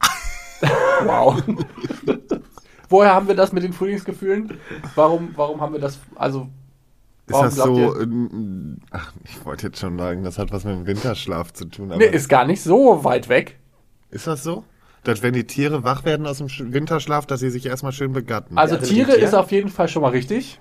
Wow. 1.04 1.42
Woher 2.88 3.14
haben 3.14 3.26
wir 3.26 3.34
das 3.34 3.52
mit 3.52 3.62
den 3.64 3.72
Frühlingsgefühlen? 3.72 4.58
Warum, 4.94 5.32
warum 5.34 5.60
haben 5.60 5.72
wir 5.72 5.80
das, 5.80 5.98
also, 6.14 6.42
ist 7.26 7.32
warum 7.32 7.44
das 7.46 7.54
glaubt 7.56 7.76
so, 7.76 8.00
ihr? 8.00 8.76
ach, 8.90 9.12
ich 9.24 9.44
wollte 9.44 9.66
jetzt 9.66 9.78
schon 9.80 9.98
sagen, 9.98 10.22
das 10.22 10.38
hat 10.38 10.52
was 10.52 10.64
mit 10.64 10.74
dem 10.76 10.86
Winterschlaf 10.86 11.52
zu 11.52 11.64
tun, 11.64 11.90
aber 11.90 11.98
Nee, 11.98 12.06
ist 12.06 12.28
gar 12.28 12.44
nicht 12.46 12.62
so 12.62 13.02
weit 13.02 13.28
weg. 13.28 13.58
ist 14.10 14.26
das 14.26 14.42
so? 14.44 14.64
Dass 15.04 15.22
wenn 15.22 15.32
die 15.34 15.46
Tiere 15.46 15.82
wach 15.82 16.04
werden 16.04 16.26
aus 16.26 16.38
dem 16.38 16.46
Sch- 16.46 16.72
Winterschlaf, 16.72 17.26
dass 17.26 17.40
sie 17.40 17.50
sich 17.50 17.66
erstmal 17.66 17.92
schön 17.92 18.12
begatten. 18.12 18.56
Also 18.56 18.76
Ja, 18.76 18.82
Tiere 18.82 19.12
ist 19.12 19.34
auf 19.34 19.50
jeden 19.50 19.68
Fall 19.68 19.88
schon 19.88 20.02
mal 20.02 20.10
richtig. 20.10 20.60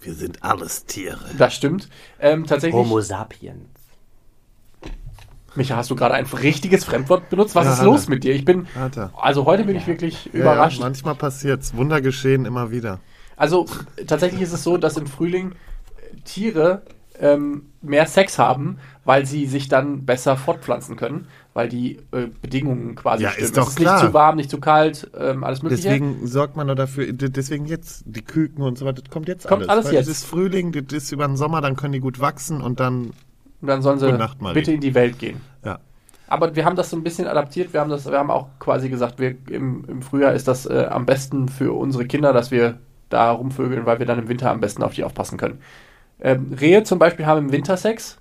wir 0.00 0.12
sind 0.14 0.42
alles 0.42 0.84
Tiere. 0.84 1.18
Das 1.38 1.54
stimmt. 1.54 1.88
Ähm, 2.20 2.46
tatsächlich, 2.46 2.78
Homo 2.78 3.00
sapiens. 3.00 3.68
Micha, 5.56 5.76
hast 5.76 5.88
du 5.90 5.94
gerade 5.96 6.14
ein 6.14 6.26
richtiges 6.26 6.84
Fremdwort 6.84 7.30
benutzt? 7.30 7.54
Was 7.54 7.64
Ja, 7.64 7.72
ist 7.74 7.78
hat 7.78 7.84
los 7.86 8.08
mit 8.08 8.24
dir? 8.24 8.34
Ich 8.34 8.44
bin, 8.44 8.66
Hat 8.74 8.96
er. 8.96 9.12
also 9.16 9.46
heute 9.46 9.64
bin 9.64 9.76
ich 9.76 9.86
wirklich 9.86 10.26
Ja, 10.26 10.40
überrascht. 10.40 10.78
Ja, 10.80 10.84
manchmal 10.84 11.14
passiert's. 11.14 11.74
Wunder 11.76 12.00
geschehen 12.00 12.44
immer 12.44 12.70
wieder. 12.72 13.00
Also 13.36 13.66
tatsächlich 14.06 14.42
ist 14.42 14.52
es 14.52 14.64
so, 14.64 14.76
dass 14.76 14.96
im 14.96 15.06
Frühling 15.06 15.54
Tiere 16.24 16.82
ähm, 17.20 17.66
mehr 17.82 18.06
Sex 18.06 18.38
haben, 18.38 18.78
weil 19.04 19.26
sie 19.26 19.46
sich 19.46 19.68
dann 19.68 20.04
besser 20.04 20.36
fortpflanzen 20.36 20.96
können, 20.96 21.26
weil 21.52 21.68
die 21.68 21.98
äh, 22.12 22.26
Bedingungen 22.42 22.94
quasi 22.96 23.22
Ja, 23.24 23.30
stimmen. 23.30 23.44
ist 23.44 23.56
doch 23.56 23.62
es 23.64 23.68
ist 23.70 23.76
klar. 23.76 24.00
nicht 24.00 24.06
zu 24.08 24.14
warm, 24.14 24.36
nicht 24.36 24.50
zu 24.50 24.58
kalt, 24.58 25.10
ähm, 25.18 25.44
alles 25.44 25.62
mögliche. 25.62 25.82
Deswegen 25.82 26.26
sorgt 26.26 26.56
man 26.56 26.66
doch 26.68 26.74
dafür, 26.74 27.12
deswegen 27.12 27.66
jetzt 27.66 28.02
die 28.06 28.22
Küken 28.22 28.62
und 28.64 28.78
so 28.78 28.84
weiter, 28.86 29.02
das 29.02 29.10
kommt 29.12 29.28
jetzt 29.28 29.46
Kommt 29.46 29.62
alles. 29.62 29.70
alles 29.70 29.84
Weil 29.86 29.94
jetzt. 29.94 30.08
Es 30.08 30.18
ist 30.18 30.26
Frühling, 30.26 30.72
das 30.72 30.92
ist 31.04 31.12
über 31.12 31.26
den 31.26 31.36
Sommer, 31.36 31.60
dann 31.60 31.76
können 31.76 31.92
die 31.92 32.00
gut 32.00 32.18
wachsen 32.20 32.60
und 32.60 32.80
dann, 32.80 33.12
Und 33.60 33.68
dann 33.68 33.82
sollen 33.82 33.98
sie 33.98 34.12
bitte 34.52 34.72
in 34.72 34.80
die 34.80 34.94
Welt 34.94 35.18
gehen. 35.18 35.40
ja. 35.64 35.78
Aber 36.26 36.56
wir 36.56 36.64
haben 36.64 36.74
das 36.74 36.88
so 36.88 36.96
ein 36.96 37.04
bisschen 37.04 37.26
adaptiert. 37.28 37.74
Wir 37.74 37.80
haben 37.80 37.90
das, 37.90 38.06
wir 38.10 38.18
haben 38.18 38.30
auch 38.30 38.48
quasi 38.58 38.88
gesagt, 38.88 39.18
wir 39.20 39.36
im, 39.50 39.84
im 39.86 40.00
Frühjahr 40.02 40.32
ist 40.32 40.48
das 40.48 40.64
äh, 40.64 40.86
am 40.90 41.04
besten 41.04 41.48
für 41.48 41.72
unsere 41.74 42.06
Kinder, 42.06 42.32
dass 42.32 42.50
wir 42.50 42.78
da 43.10 43.30
rumvögeln, 43.30 43.84
weil 43.84 43.98
wir 43.98 44.06
dann 44.06 44.18
im 44.18 44.28
Winter 44.28 44.50
am 44.50 44.58
besten 44.58 44.82
auf 44.82 44.94
die 44.94 45.04
aufpassen 45.04 45.36
können. 45.36 45.58
Ähm, 46.20 46.52
Rehe 46.58 46.84
zum 46.84 46.98
Beispiel 46.98 47.26
haben 47.26 47.46
im 47.46 47.52
Winter 47.52 47.76
Sex, 47.76 48.18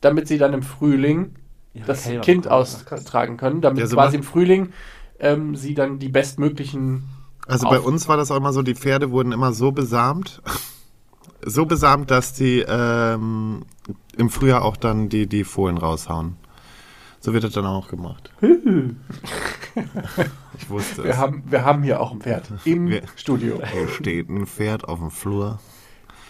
damit 0.00 0.28
sie 0.28 0.38
dann 0.38 0.52
im 0.54 0.62
Frühling 0.62 1.34
Ihre 1.74 1.86
das 1.86 2.04
Kälber 2.04 2.22
Kind 2.24 2.48
austragen 2.48 3.36
können, 3.36 3.60
damit 3.60 3.80
Ja, 3.80 3.86
so 3.86 3.96
quasi 3.96 4.16
macht- 4.18 4.24
im 4.26 4.30
Frühling 4.30 4.72
ähm, 5.20 5.54
sie 5.56 5.74
dann 5.74 5.98
die 5.98 6.08
bestmöglichen. 6.08 7.04
Also 7.46 7.68
bei 7.68 7.80
uns 7.80 8.08
war 8.08 8.16
das 8.16 8.30
auch 8.30 8.36
immer 8.36 8.52
so, 8.52 8.62
die 8.62 8.74
Pferde 8.74 9.10
wurden 9.10 9.32
immer 9.32 9.52
so 9.52 9.72
besamt, 9.72 10.42
so 11.44 11.64
besamt, 11.66 12.10
dass 12.10 12.32
die 12.34 12.64
ähm, 12.68 13.64
im 14.16 14.30
Frühjahr 14.30 14.62
auch 14.64 14.76
dann 14.76 15.08
die, 15.08 15.26
die 15.26 15.44
Fohlen 15.44 15.78
raushauen. 15.78 16.36
So 17.20 17.32
wird 17.32 17.42
das 17.44 17.52
dann 17.52 17.66
auch 17.66 17.88
gemacht. 17.88 18.30
ich 20.56 20.70
wusste 20.70 21.04
Wir 21.04 21.10
es. 21.12 21.16
haben, 21.16 21.42
wir 21.46 21.64
haben 21.64 21.82
hier 21.82 22.00
auch 22.00 22.12
ein 22.12 22.20
Pferd 22.20 22.50
im 22.64 22.88
Wir- 22.88 23.02
Studio. 23.16 23.60
Hier 23.72 23.88
steht 23.88 24.28
ein 24.28 24.46
Pferd 24.46 24.84
auf 24.88 24.98
dem 24.98 25.10
Flur. 25.10 25.58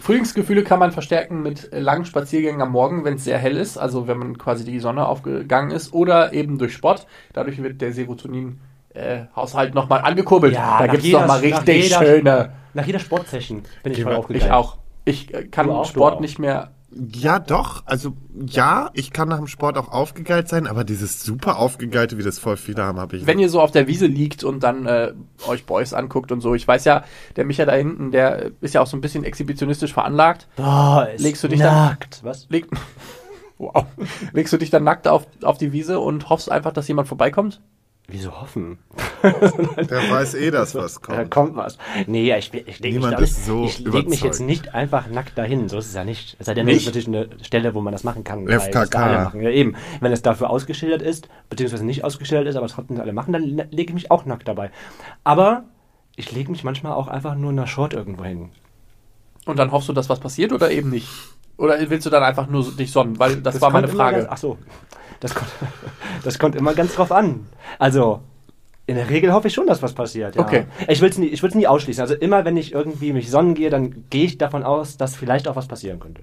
Frühlingsgefühle 0.01 0.63
kann 0.65 0.79
man 0.79 0.93
verstärken 0.93 1.43
mit 1.43 1.73
äh, 1.73 1.81
langen 1.81 2.05
Spaziergängen 2.05 2.63
am 2.63 2.73
Morgen, 2.73 3.05
wenn 3.05 3.15
es 3.15 3.25
sehr 3.25 3.39
hell 3.39 3.57
ist, 3.57 3.77
also 3.77 4.07
wenn 4.09 4.19
man 4.19 4.39
quasi 4.39 4.65
die 4.65 4.79
Sonne 4.79 5.07
aufgegangen 5.07 5.71
ist, 5.71 5.93
oder 5.93 6.33
eben 6.33 6.59
durch 6.59 6.73
Sport. 6.73 7.07
Dadurch 7.33 7.63
wird 7.63 7.81
der 7.81 7.93
Serotonin-Haushalt 7.93 9.75
nochmal 9.75 10.01
angekurbelt. 10.03 10.55
Ja, 10.55 10.79
da 10.79 10.85
nach 10.87 10.93
gibt 10.93 11.03
es 11.03 11.07
jeder- 11.07 11.21
nochmal 11.21 11.41
nach 11.49 11.59
richtig 11.61 11.85
jeder- 11.85 11.99
schöne. 11.99 12.53
Nach 12.75 12.87
jeder 12.87 12.99
Sportsession 12.99 13.63
bin 13.83 13.93
ich 13.93 14.03
voll 14.03 14.15
aufgegangen. 14.15 14.47
Ich 14.47 14.53
auch. 14.53 14.79
Ich 15.05 15.35
äh, 15.35 15.45
kann 15.45 15.69
auch, 15.71 15.85
Sport 15.87 16.15
auch. 16.17 16.21
nicht 16.21 16.39
mehr 16.39 16.71
Ja, 17.15 17.39
doch. 17.39 17.83
Also 17.87 18.15
ja, 18.35 18.91
ich 18.93 19.13
kann 19.13 19.29
nach 19.29 19.39
dem 19.39 19.47
Sport 19.47 19.79
auch 19.79 19.93
aufgegeilt 19.93 20.49
sein, 20.49 20.67
aber 20.67 20.85
dieses 20.85 21.23
super 21.23 21.59
aufgegeilte, 21.59 22.19
wie 22.19 22.23
das 22.23 22.39
voll 22.39 22.57
viele 22.57 22.83
haben, 22.83 22.99
habe 22.99 23.17
ich. 23.17 23.27
Wenn 23.27 23.39
ihr 23.39 23.49
so 23.49 23.61
auf 23.61 23.71
der 23.71 23.87
Wiese 23.87 24.07
liegt 24.07 24.43
und 24.43 24.63
dann 24.63 24.87
äh, 24.87 25.13
euch 25.47 25.65
Boys 25.65 25.93
anguckt 25.95 26.33
und 26.33 26.41
so, 26.41 26.55
ich 26.55 26.67
weiß 26.67 26.85
ja, 26.85 27.05
der 27.37 27.45
Micha 27.45 27.65
da 27.65 27.73
hinten, 27.73 28.11
der 28.11 28.51
ist 28.61 28.75
ja 28.75 28.81
auch 28.81 28.87
so 28.87 28.97
ein 28.97 29.01
bisschen 29.01 29.25
exhibitionistisch 29.25 29.93
veranlagt. 29.93 30.49
Ist 31.15 31.23
Legst 31.23 31.45
du 31.45 31.49
dich 31.49 31.61
nackt. 31.61 32.25
Was? 32.25 32.47
Leg, 32.49 32.67
wow. 33.59 33.87
Legst 34.33 34.53
du 34.53 34.57
dich 34.57 34.71
dann 34.71 34.85
nackt 34.85 35.07
auf, 35.07 35.27
auf 35.43 35.59
die 35.59 35.73
Wiese 35.73 36.01
und 36.01 36.29
hoffst 36.31 36.51
einfach, 36.51 36.73
dass 36.73 36.89
jemand 36.89 37.07
vorbeikommt? 37.07 37.61
Wieso 38.09 38.41
hoffen? 38.41 38.79
Der 39.23 40.11
weiß 40.11 40.35
eh, 40.35 40.51
dass 40.51 40.75
was 40.75 41.01
Da 41.01 41.17
kommt. 41.17 41.31
kommt 41.31 41.57
was. 41.57 41.79
Nee, 42.07 42.35
ich, 42.37 42.53
ich 42.55 42.79
lege 42.81 43.01
mich, 43.01 43.19
nicht, 43.19 43.35
so 43.45 43.65
ich 43.65 43.79
leg 43.81 44.09
mich 44.09 44.23
jetzt 44.23 44.41
nicht 44.41 44.75
einfach 44.75 45.09
nackt 45.09 45.37
dahin. 45.37 45.69
So 45.69 45.79
ist 45.79 45.87
es 45.87 45.95
ja 45.95 46.05
nicht. 46.05 46.37
Es 46.39 46.47
sei 46.47 46.55
denn, 46.55 46.67
Nicht? 46.67 46.87
das 46.87 46.97
ist 46.97 47.09
natürlich 47.09 47.33
eine 47.33 47.45
Stelle, 47.45 47.75
wo 47.75 47.81
man 47.81 47.93
das 47.93 48.05
machen 48.05 48.25
kann. 48.25 48.47
FKK. 48.49 48.99
machen. 49.25 49.43
Ja, 49.43 49.51
eben. 49.51 49.75
Wenn 50.01 50.13
es 50.13 50.23
dafür 50.23 50.51
ausgeschildert 50.51 51.03
ist, 51.03 51.29
beziehungsweise 51.51 51.85
nicht 51.85 52.05
ausgeschildert 52.05 52.49
ist, 52.49 52.57
aber 52.57 52.67
es 52.67 52.73
trotzdem 52.73 53.01
alle 53.01 53.13
machen, 53.13 53.33
dann 53.33 53.43
lege 53.43 53.91
ich 53.91 53.95
mich 53.95 54.11
auch 54.11 54.25
nackt 54.25 54.47
dabei. 54.47 54.71
Aber 55.25 55.65
ich 56.17 56.33
lege 56.33 56.51
mich 56.51 56.65
manchmal 56.65 56.93
auch 56.93 57.09
einfach 57.09 57.35
nur 57.35 57.51
in 57.51 57.59
einer 57.59 57.67
Short 57.69 57.95
irgendwo 57.95 58.25
hin. 58.25 58.51
Und 59.47 59.59
dann 59.59 59.73
hoffst 59.73 59.89
du, 59.89 59.93
dass 59.93 60.09
was 60.09 60.21
passiert 60.21 60.53
oder 60.53 60.71
eben 60.71 60.91
nicht? 60.91 61.09
Oder 61.57 61.77
willst 61.91 62.07
du 62.07 62.11
dann 62.11 62.23
einfach 62.23 62.47
nur 62.49 62.71
dich 62.73 62.93
sonnen? 62.93 63.19
Weil 63.19 63.37
das, 63.37 63.55
Das 63.55 63.63
war 63.63 63.71
meine 63.71 63.87
kommt 63.89 63.99
Frage. 63.99 64.17
Ganz, 64.19 64.29
ach 64.31 64.37
so. 64.39 64.59
Das 65.21 65.35
kommt, 65.35 65.51
das 66.25 66.39
kommt 66.39 66.55
immer 66.55 66.75
ganz 66.75 66.95
drauf 66.95 67.11
an. 67.11 67.47
Also, 67.79 68.21
in 68.89 68.97
der 68.97 69.11
Regel 69.11 69.35
hoffe 69.35 69.49
ich 69.49 69.55
schon, 69.55 69.67
dass 69.67 69.83
was 69.83 69.93
passiert. 69.93 70.35
Ja. 70.35 70.43
Okay. 70.43 70.65
Ich 70.89 71.03
will 71.03 71.11
es 71.11 71.19
nie, 71.19 71.27
ich 71.27 71.43
nie 71.43 71.67
ausschließen. 71.67 72.01
Also, 72.01 72.15
immer 72.15 72.47
wenn 72.47 72.57
ich 72.57 72.73
irgendwie 72.73 73.13
mich 73.13 73.31
sonnen 73.31 73.55
gehe, 73.55 73.69
dann 73.69 74.05
gehe 74.09 74.25
ich 74.25 74.39
davon 74.39 74.63
aus, 74.63 74.97
dass 74.97 75.15
vielleicht 75.15 75.47
auch 75.47 75.57
was 75.57 75.69
passieren 75.69 76.01
könnte. 76.01 76.23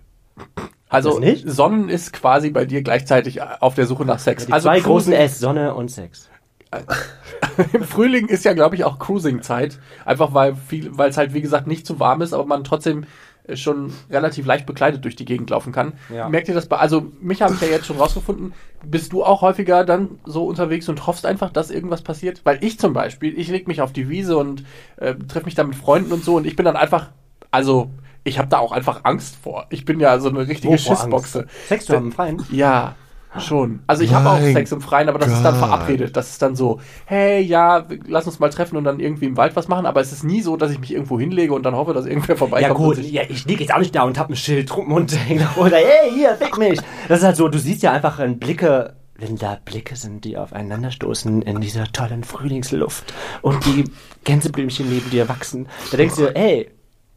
Also? 0.89 1.21
Sonnen 1.45 1.89
ist 1.89 2.11
quasi 2.11 2.49
bei 2.49 2.65
dir 2.65 2.81
gleichzeitig 2.81 3.41
auf 3.41 3.75
der 3.75 3.85
Suche 3.85 4.03
nach 4.03 4.17
Sex. 4.17 4.47
Die 4.47 4.51
also 4.51 4.67
zwei 4.67 4.79
Cruising- 4.79 4.83
großen 4.83 5.13
S, 5.13 5.39
Sonne 5.39 5.75
und 5.75 5.91
Sex. 5.91 6.27
Im 7.73 7.83
Frühling 7.83 8.27
ist 8.27 8.43
ja, 8.45 8.53
glaube 8.53 8.75
ich, 8.75 8.83
auch 8.83 8.97
Cruising-Zeit. 8.97 9.79
Einfach 10.03 10.33
weil 10.33 10.55
viel, 10.55 10.97
weil 10.97 11.11
es 11.11 11.17
halt, 11.17 11.33
wie 11.35 11.41
gesagt, 11.41 11.67
nicht 11.67 11.85
zu 11.85 11.99
warm 11.99 12.21
ist, 12.21 12.33
aber 12.33 12.45
man 12.45 12.63
trotzdem 12.63 13.05
schon 13.53 13.93
relativ 14.09 14.45
leicht 14.45 14.65
bekleidet 14.65 15.03
durch 15.03 15.15
die 15.15 15.25
Gegend 15.25 15.49
laufen 15.49 15.71
kann. 15.71 15.93
Ja. 16.13 16.29
Merkt 16.29 16.47
ihr 16.47 16.53
das 16.53 16.67
bei, 16.67 16.77
also 16.77 17.11
mich 17.21 17.41
habe 17.41 17.53
ich 17.53 17.61
ja 17.61 17.67
jetzt 17.67 17.85
schon 17.85 17.97
rausgefunden, 17.97 18.53
bist 18.83 19.13
du 19.13 19.23
auch 19.23 19.41
häufiger 19.41 19.83
dann 19.85 20.19
so 20.25 20.45
unterwegs 20.45 20.89
und 20.89 21.05
hoffst 21.07 21.25
einfach, 21.25 21.51
dass 21.51 21.69
irgendwas 21.69 22.01
passiert? 22.01 22.41
Weil 22.43 22.63
ich 22.63 22.79
zum 22.79 22.93
Beispiel, 22.93 23.37
ich 23.37 23.49
leg 23.49 23.67
mich 23.67 23.81
auf 23.81 23.93
die 23.93 24.09
Wiese 24.09 24.37
und 24.37 24.63
äh, 24.97 25.15
treffe 25.15 25.45
mich 25.45 25.55
da 25.55 25.63
mit 25.63 25.75
Freunden 25.75 26.11
und 26.11 26.23
so 26.23 26.37
und 26.37 26.47
ich 26.47 26.55
bin 26.55 26.65
dann 26.65 26.75
einfach, 26.75 27.11
also 27.51 27.91
ich 28.23 28.39
habe 28.39 28.47
da 28.47 28.57
auch 28.57 28.71
einfach 28.71 29.01
Angst 29.03 29.35
vor. 29.35 29.67
Ich 29.69 29.85
bin 29.85 29.99
ja 29.99 30.19
so 30.19 30.29
eine 30.29 30.47
richtige 30.47 30.73
Wovor 30.73 30.95
Schissboxe. 30.95 31.41
Angst? 31.41 31.67
Sex 31.67 31.85
zu 31.85 31.95
haben 31.95 32.05
im 32.05 32.11
Freien? 32.11 32.43
Ja, 32.51 32.95
schon. 33.39 33.79
Also 33.87 34.03
ich 34.03 34.13
habe 34.13 34.29
auch 34.29 34.39
Sex 34.39 34.71
im 34.71 34.81
Freien, 34.81 35.09
aber 35.09 35.19
das 35.19 35.31
ist 35.31 35.43
dann 35.43 35.55
verabredet. 35.55 36.15
Das 36.15 36.29
ist 36.29 36.41
dann 36.41 36.55
so, 36.55 36.79
hey, 37.05 37.41
ja, 37.41 37.85
lass 38.07 38.25
uns 38.27 38.39
mal 38.39 38.49
treffen 38.49 38.77
und 38.77 38.83
dann 38.83 38.99
irgendwie 38.99 39.25
im 39.25 39.37
Wald 39.37 39.55
was 39.55 39.67
machen. 39.67 39.85
Aber 39.85 40.01
es 40.01 40.11
ist 40.11 40.23
nie 40.23 40.41
so, 40.41 40.57
dass 40.57 40.71
ich 40.71 40.79
mich 40.79 40.91
irgendwo 40.93 41.19
hinlege 41.19 41.53
und 41.53 41.63
dann 41.63 41.75
hoffe, 41.75 41.93
dass 41.93 42.05
irgendwer 42.05 42.37
vorbeikommt. 42.37 42.97
Ja 42.97 43.01
gut, 43.01 43.11
ja, 43.11 43.21
ich 43.27 43.45
liege 43.45 43.63
jetzt 43.63 43.73
auch 43.73 43.79
nicht 43.79 43.95
da 43.95 44.03
und 44.03 44.17
hab 44.17 44.29
ein 44.29 44.35
Schild 44.35 44.69
drum 44.73 44.91
und 44.91 45.17
oder 45.57 45.77
hey, 45.77 46.11
hier, 46.13 46.35
fick 46.35 46.57
mich. 46.57 46.79
Das 47.07 47.19
ist 47.19 47.25
halt 47.25 47.35
so, 47.35 47.47
du 47.47 47.59
siehst 47.59 47.83
ja 47.83 47.91
einfach 47.91 48.19
in 48.19 48.39
Blicke, 48.39 48.95
wenn 49.17 49.37
da 49.37 49.57
Blicke 49.63 49.95
sind, 49.95 50.25
die 50.25 50.37
aufeinander 50.37 50.91
stoßen 50.91 51.41
in 51.41 51.61
dieser 51.61 51.85
tollen 51.85 52.23
Frühlingsluft 52.23 53.13
und 53.41 53.65
die 53.65 53.85
Gänseblümchen 54.23 54.89
neben 54.89 55.09
dir 55.09 55.29
wachsen, 55.29 55.67
da 55.91 55.97
denkst 55.97 56.15
du, 56.15 56.35
ey, 56.35 56.69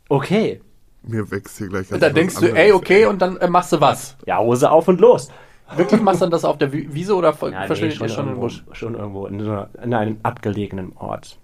okay, 0.08 0.60
Mir 1.02 1.30
wächst 1.30 1.58
hier 1.58 1.68
gleich. 1.68 1.90
Und 1.90 2.02
dann 2.02 2.14
denkst 2.14 2.36
du, 2.36 2.54
ey, 2.54 2.72
okay, 2.72 3.06
und 3.06 3.20
dann 3.22 3.36
äh, 3.38 3.48
machst 3.48 3.72
du 3.72 3.80
was. 3.80 4.16
ja, 4.26 4.38
Hose 4.38 4.70
auf 4.70 4.88
und 4.88 5.00
los. 5.00 5.28
Wirklich 5.76 6.00
machst 6.00 6.20
du 6.20 6.24
dann 6.24 6.30
das 6.30 6.44
auf 6.44 6.58
der 6.58 6.72
Wi- 6.72 6.88
Wiese 6.92 7.14
oder 7.14 7.32
ver- 7.32 7.50
Ja, 7.50 7.64
verschwindet 7.66 8.00
ihr 8.00 8.08
schon 8.08 8.20
im 8.24 8.28
irgendwo, 8.30 8.40
Busch? 8.46 8.64
schon 8.72 8.94
irgendwo 8.94 9.26
in, 9.26 9.40
so 9.40 9.50
einer, 9.50 9.68
in 9.82 9.94
einem 9.94 10.16
abgelegenen 10.22 10.92
Ort. 10.96 11.38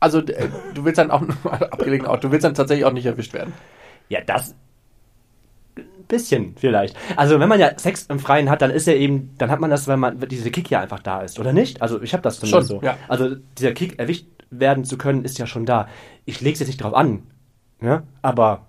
Also 0.00 0.20
äh, 0.20 0.48
du 0.74 0.84
willst 0.84 0.98
dann 0.98 1.10
auch 1.10 1.22
abgelegen 1.44 2.06
auch, 2.06 2.18
du 2.18 2.30
willst 2.30 2.44
dann 2.44 2.54
tatsächlich 2.54 2.84
auch 2.86 2.92
nicht 2.92 3.06
erwischt 3.06 3.32
werden. 3.34 3.52
Ja, 4.08 4.20
das 4.24 4.54
ein 5.76 6.04
bisschen 6.08 6.54
vielleicht. 6.56 6.96
Also 7.16 7.40
wenn 7.40 7.48
man 7.48 7.58
ja 7.60 7.76
Sex 7.78 8.06
im 8.08 8.18
Freien 8.18 8.48
hat, 8.48 8.62
dann 8.62 8.70
ist 8.70 8.86
ja 8.86 8.94
eben, 8.94 9.34
dann 9.38 9.50
hat 9.50 9.60
man 9.60 9.70
das, 9.70 9.88
weil 9.88 9.96
man 9.96 10.18
diese 10.28 10.50
Kick 10.50 10.70
ja 10.70 10.80
einfach 10.80 11.00
da 11.00 11.20
ist, 11.22 11.38
oder 11.38 11.52
nicht? 11.52 11.82
Also 11.82 12.00
ich 12.00 12.12
habe 12.12 12.22
das 12.22 12.38
zumindest 12.40 12.70
Schon, 12.70 12.80
so. 12.80 12.86
ja. 12.86 12.96
Also 13.08 13.34
dieser 13.58 13.72
Kick 13.72 13.98
erwischt 13.98 14.26
werden 14.50 14.84
zu 14.84 14.96
können, 14.96 15.24
ist 15.24 15.38
ja 15.38 15.46
schon 15.46 15.66
da. 15.66 15.88
Ich 16.24 16.40
lege 16.40 16.52
es 16.54 16.60
jetzt 16.60 16.68
nicht 16.68 16.82
drauf 16.82 16.94
an, 16.94 17.24
ne? 17.80 18.04
Aber 18.22 18.66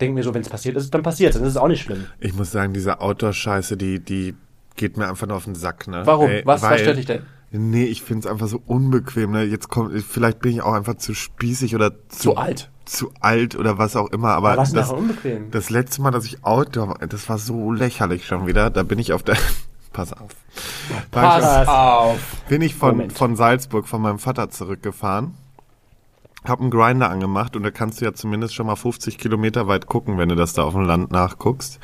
denk 0.00 0.14
mir 0.14 0.22
so, 0.22 0.32
wenn 0.32 0.40
es 0.40 0.48
passiert 0.48 0.76
ist, 0.76 0.92
dann 0.94 1.02
passiert 1.02 1.34
dann 1.34 1.42
ist 1.42 1.48
es 1.48 1.56
auch 1.56 1.68
nicht 1.68 1.82
schlimm. 1.82 2.06
Ich 2.20 2.32
muss 2.34 2.50
sagen, 2.50 2.72
diese 2.72 3.00
Outdoor-Scheiße, 3.00 3.76
die, 3.76 4.00
die 4.00 4.34
geht 4.78 4.96
mir 4.96 5.08
einfach 5.08 5.26
nur 5.26 5.36
auf 5.36 5.44
den 5.44 5.54
Sack, 5.54 5.86
ne? 5.88 6.02
Warum? 6.06 6.30
Ey, 6.30 6.42
was, 6.46 6.62
was 6.62 6.70
weil- 6.70 6.78
stört 6.78 6.96
dich 6.96 7.06
denn? 7.06 7.22
Nee, 7.50 7.84
ich 7.84 8.02
find's 8.02 8.26
einfach 8.26 8.46
so 8.46 8.60
unbequem. 8.66 9.30
Ne? 9.30 9.42
Jetzt 9.44 9.70
kommt, 9.70 9.98
vielleicht 10.02 10.40
bin 10.40 10.52
ich 10.52 10.60
auch 10.60 10.74
einfach 10.74 10.96
zu 10.96 11.14
spießig 11.14 11.74
oder 11.74 11.92
zu, 12.10 12.18
Zu 12.32 12.36
alt. 12.36 12.70
zu 12.84 13.10
alt 13.20 13.56
oder 13.56 13.78
was 13.78 13.96
auch 13.96 14.10
immer. 14.10 14.28
Aber, 14.34 14.50
Aber 14.50 14.60
was 14.62 14.72
das, 14.74 14.90
unbequem? 14.92 15.50
das 15.50 15.70
letzte 15.70 16.02
Mal, 16.02 16.10
dass 16.10 16.26
ich 16.26 16.44
Outdoor, 16.44 16.88
war, 16.88 17.06
das 17.06 17.26
war 17.30 17.38
so 17.38 17.72
lächerlich 17.72 18.26
schon 18.26 18.46
wieder. 18.46 18.68
Da 18.68 18.82
bin 18.82 18.98
ich 18.98 19.14
auf 19.14 19.22
der, 19.22 19.38
pass 19.94 20.12
auf. 20.12 20.28
War 21.10 21.38
ich 21.38 21.44
Pass 21.44 21.68
auf. 21.68 22.18
bin 22.50 22.60
ich 22.60 22.74
von, 22.74 22.90
Moment. 22.90 23.14
von 23.14 23.34
Salzburg 23.34 23.88
von 23.88 24.02
meinem 24.02 24.18
Vater 24.18 24.50
zurückgefahren. 24.50 25.32
Hab 26.44 26.60
einen 26.60 26.70
Grinder 26.70 27.08
angemacht 27.10 27.56
und 27.56 27.62
da 27.62 27.70
kannst 27.70 28.00
du 28.00 28.04
ja 28.04 28.12
zumindest 28.12 28.54
schon 28.54 28.66
mal 28.66 28.76
50 28.76 29.16
Kilometer 29.16 29.68
weit 29.68 29.86
gucken, 29.86 30.18
wenn 30.18 30.28
du 30.28 30.34
das 30.34 30.52
da 30.52 30.64
auf 30.64 30.74
dem 30.74 30.82
Land 30.84 31.10
nachguckst. 31.10 31.78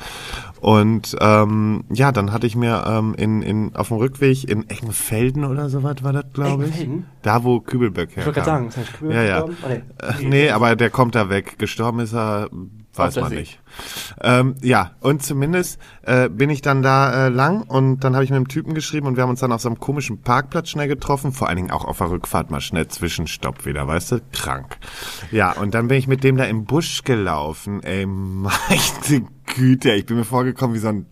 Und 0.65 1.15
ähm, 1.21 1.83
ja, 1.93 2.11
dann 2.11 2.33
hatte 2.33 2.47
ich 2.47 2.55
mir 2.55 2.85
ähm, 2.87 3.13
in, 3.19 3.43
in, 3.43 3.75
auf 3.75 3.89
dem 3.89 3.97
Rückweg 3.97 4.49
in 4.49 4.67
Eckenfelden 4.67 5.45
oder 5.45 5.69
sowas 5.69 5.97
war 6.01 6.11
das, 6.11 6.25
glaube 6.33 6.65
ich. 6.65 6.89
Da, 7.21 7.43
wo 7.43 7.59
Kübelböck 7.59 8.09
Ich 8.17 8.25
wollte 8.25 8.31
gerade 8.41 8.49
herkam. 8.49 8.55
sagen, 8.55 8.67
ist 8.69 8.77
nicht 8.79 8.93
cool 8.99 9.13
Ja, 9.13 9.21
ja. 9.21 9.41
gestorben? 9.43 9.57
Oh, 9.63 9.67
nee. 9.69 10.25
Äh, 10.25 10.27
nee, 10.27 10.49
aber 10.49 10.75
der 10.75 10.89
kommt 10.89 11.13
da 11.13 11.29
weg. 11.29 11.59
Gestorben 11.59 11.99
ist 11.99 12.15
er, 12.15 12.49
weiß 12.95 13.17
man 13.17 13.33
nicht. 13.33 13.59
Ähm, 14.23 14.55
ja, 14.63 14.93
und 15.01 15.21
zumindest 15.21 15.79
äh, 16.01 16.29
bin 16.29 16.49
ich 16.49 16.63
dann 16.63 16.81
da 16.81 17.27
äh, 17.27 17.29
lang 17.29 17.61
und 17.61 17.99
dann 17.99 18.15
habe 18.15 18.23
ich 18.23 18.31
mit 18.31 18.37
dem 18.37 18.47
Typen 18.47 18.73
geschrieben 18.73 19.05
und 19.05 19.17
wir 19.17 19.21
haben 19.21 19.29
uns 19.29 19.41
dann 19.41 19.51
auf 19.51 19.61
so 19.61 19.69
einem 19.69 19.79
komischen 19.79 20.23
Parkplatz 20.23 20.69
schnell 20.69 20.87
getroffen. 20.87 21.31
Vor 21.31 21.47
allen 21.47 21.57
Dingen 21.57 21.69
auch 21.71 21.85
auf 21.85 21.99
der 21.99 22.09
Rückfahrt 22.09 22.49
mal 22.49 22.59
schnell 22.61 22.87
Zwischenstopp 22.87 23.67
wieder, 23.67 23.87
weißt 23.87 24.13
du? 24.13 24.21
Krank. 24.33 24.77
Ja, 25.29 25.51
und 25.51 25.75
dann 25.75 25.89
bin 25.89 25.99
ich 25.99 26.07
mit 26.07 26.23
dem 26.23 26.37
da 26.37 26.45
im 26.45 26.65
Busch 26.65 27.03
gelaufen. 27.03 27.83
Ey, 27.83 28.05
meine 28.07 29.27
Güte, 29.45 29.93
ich 29.93 30.05
bin 30.05 30.17
mir 30.17 30.25
vorgekommen 30.25 30.75
wie 30.75 30.79
so 30.79 30.89
ein 30.89 31.05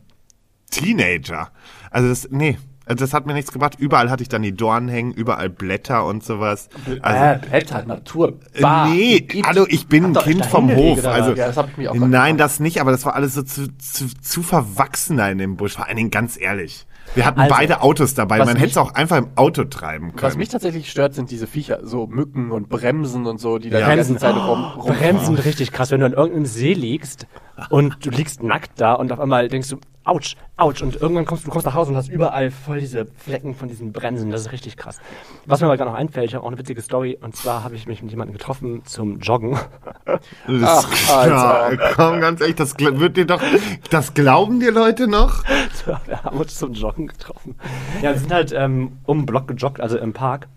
Teenager. 0.71 1.51
Also 1.91 2.09
das, 2.09 2.27
nee, 2.31 2.57
also 2.85 3.03
das 3.03 3.13
hat 3.13 3.25
mir 3.25 3.33
nichts 3.33 3.51
gebracht. 3.51 3.75
Überall 3.79 4.09
hatte 4.09 4.23
ich 4.23 4.29
dann 4.29 4.41
die 4.41 4.53
Dornen 4.55 4.89
hängen, 4.89 5.11
überall 5.11 5.49
Blätter 5.49 6.05
und 6.05 6.23
sowas. 6.23 6.69
Also, 7.01 7.23
äh, 7.23 7.39
Blätter, 7.49 7.83
Natur, 7.85 8.33
Bar, 8.59 8.89
nee, 8.89 9.25
hallo, 9.45 9.65
ich 9.69 9.87
bin 9.87 10.05
ein 10.05 10.13
Kind 10.15 10.45
vom 10.45 10.73
Hof. 10.75 11.05
Also, 11.05 11.31
was? 11.31 11.37
Ja, 11.37 11.47
das 11.47 11.57
hab 11.57 11.69
ich 11.69 11.77
mich 11.77 11.89
auch 11.89 11.95
nein, 11.95 12.37
das 12.37 12.59
nicht, 12.59 12.81
aber 12.81 12.91
das 12.91 13.05
war 13.05 13.15
alles 13.15 13.33
so 13.35 13.43
zu, 13.43 13.67
zu, 13.77 14.07
zu 14.21 14.43
verwachsen 14.43 15.17
da 15.17 15.29
in 15.29 15.37
dem 15.37 15.55
Busch. 15.57 15.73
Vor 15.73 15.87
allen 15.87 15.97
Dingen 15.97 16.11
ganz 16.11 16.39
ehrlich. 16.39 16.85
Wir 17.15 17.25
hatten 17.25 17.41
Also, 17.41 17.53
beide 17.55 17.81
Autos 17.81 18.15
dabei. 18.15 18.39
Man 18.39 18.55
hätte 18.55 18.71
es 18.71 18.77
auch 18.77 18.93
einfach 18.95 19.17
im 19.17 19.27
Auto 19.35 19.65
treiben 19.65 20.11
können. 20.15 20.21
Was 20.21 20.37
mich 20.37 20.49
tatsächlich 20.49 20.89
stört, 20.89 21.13
sind 21.13 21.29
diese 21.31 21.47
Viecher, 21.47 21.79
so 21.83 22.07
Mücken 22.07 22.51
und 22.51 22.69
Bremsen 22.69 23.27
und 23.27 23.39
so, 23.39 23.59
die 23.59 23.69
da 23.69 23.79
Ja. 23.79 23.89
die 23.91 23.95
ganze 23.97 24.15
Zeit 24.17 24.35
rum, 24.35 24.63
rum 24.77 24.95
Bremsen 24.95 25.35
richtig 25.35 25.71
krass, 25.71 25.91
wenn 25.91 25.99
du 25.99 26.05
an 26.07 26.13
irgendeinem 26.13 26.45
See 26.45 26.73
liegst 26.73 27.27
und 27.69 28.03
du 28.05 28.09
liegst 28.09 28.41
nackt 28.41 28.81
da 28.81 28.93
und 28.93 29.11
auf 29.11 29.19
einmal 29.19 29.47
denkst 29.47 29.69
du, 29.69 29.77
ouch, 30.05 30.35
ouch, 30.57 30.81
und 30.81 30.95
irgendwann 30.95 31.25
kommst 31.25 31.45
du 31.45 31.51
kommst 31.51 31.65
nach 31.65 31.73
Hause 31.73 31.91
und 31.91 31.97
hast 31.97 32.09
überall 32.09 32.51
voll 32.51 32.79
diese 32.79 33.05
Flecken 33.05 33.55
von 33.55 33.67
diesen 33.67 33.91
Bremsen, 33.91 34.31
das 34.31 34.41
ist 34.41 34.51
richtig 34.51 34.77
krass. 34.77 34.99
Was 35.45 35.61
mir 35.61 35.67
aber 35.67 35.77
gerade 35.77 35.91
noch 35.91 35.97
einfällt, 35.97 36.27
ich 36.27 36.35
habe 36.35 36.43
auch 36.43 36.49
eine 36.49 36.57
witzige 36.57 36.81
Story, 36.81 37.17
und 37.21 37.35
zwar 37.35 37.63
habe 37.63 37.75
ich 37.75 37.87
mich 37.87 38.01
mit 38.01 38.11
jemandem 38.11 38.37
getroffen 38.37 38.83
zum 38.85 39.19
Joggen. 39.19 39.57
Ach, 40.63 41.09
Alter. 41.09 41.73
ja, 41.73 41.91
komm, 41.95 42.19
ganz 42.21 42.41
ehrlich, 42.41 42.55
das 42.55 42.77
wird 42.79 43.17
dir 43.17 43.25
doch, 43.25 43.41
das 43.89 44.13
glauben 44.13 44.59
dir 44.59 44.71
Leute 44.71 45.07
noch? 45.07 45.43
wir 46.05 46.23
haben 46.23 46.37
uns 46.37 46.57
zum 46.57 46.73
Joggen 46.73 47.07
getroffen. 47.07 47.55
Ja, 48.01 48.11
wir 48.11 48.19
sind 48.19 48.31
halt 48.31 48.51
ähm, 48.51 48.99
um 49.05 49.19
den 49.19 49.25
Block 49.25 49.47
gejoggt, 49.47 49.81
also 49.81 49.97
im 49.97 50.13
Park. 50.13 50.47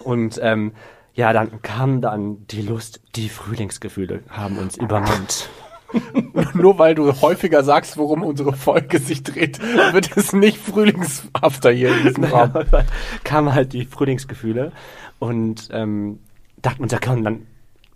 Und 0.00 0.38
ähm, 0.42 0.72
ja, 1.14 1.32
dann 1.32 1.62
kam 1.62 2.00
dann 2.00 2.46
die 2.48 2.62
Lust, 2.62 3.00
die 3.14 3.28
Frühlingsgefühle 3.28 4.22
haben 4.28 4.58
uns 4.58 4.76
übermannt. 4.76 5.48
Nur 6.54 6.78
weil 6.78 6.94
du 6.94 7.20
häufiger 7.20 7.62
sagst, 7.64 7.96
worum 7.96 8.22
unsere 8.22 8.52
Folge 8.52 8.98
sich 8.98 9.22
dreht, 9.22 9.60
wird 9.92 10.16
es 10.16 10.32
nicht 10.32 10.58
frühlingshafter 10.58 11.70
hier 11.70 11.96
in 11.96 12.02
diesem 12.04 12.24
Raum. 12.24 12.52
Ja, 12.72 12.84
kamen 13.24 13.54
halt 13.54 13.72
die 13.72 13.84
Frühlingsgefühle 13.84 14.72
und 15.18 15.68
ähm, 15.72 16.18
dachten 16.60 16.82
uns, 16.82 16.92
ja 16.92 16.98
komm, 17.02 17.22
dann 17.22 17.46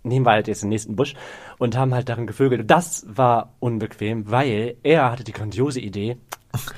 nehmen 0.03 0.25
wir 0.25 0.31
halt 0.31 0.47
jetzt 0.47 0.63
den 0.63 0.69
nächsten 0.69 0.95
Busch 0.95 1.13
und 1.57 1.77
haben 1.77 1.93
halt 1.93 2.09
darin 2.09 2.27
gevögelt. 2.27 2.69
Das 2.69 3.05
war 3.07 3.53
unbequem, 3.59 4.29
weil 4.31 4.75
er 4.83 5.11
hatte 5.11 5.23
die 5.23 5.33
grandiose 5.33 5.79
Idee, 5.79 6.17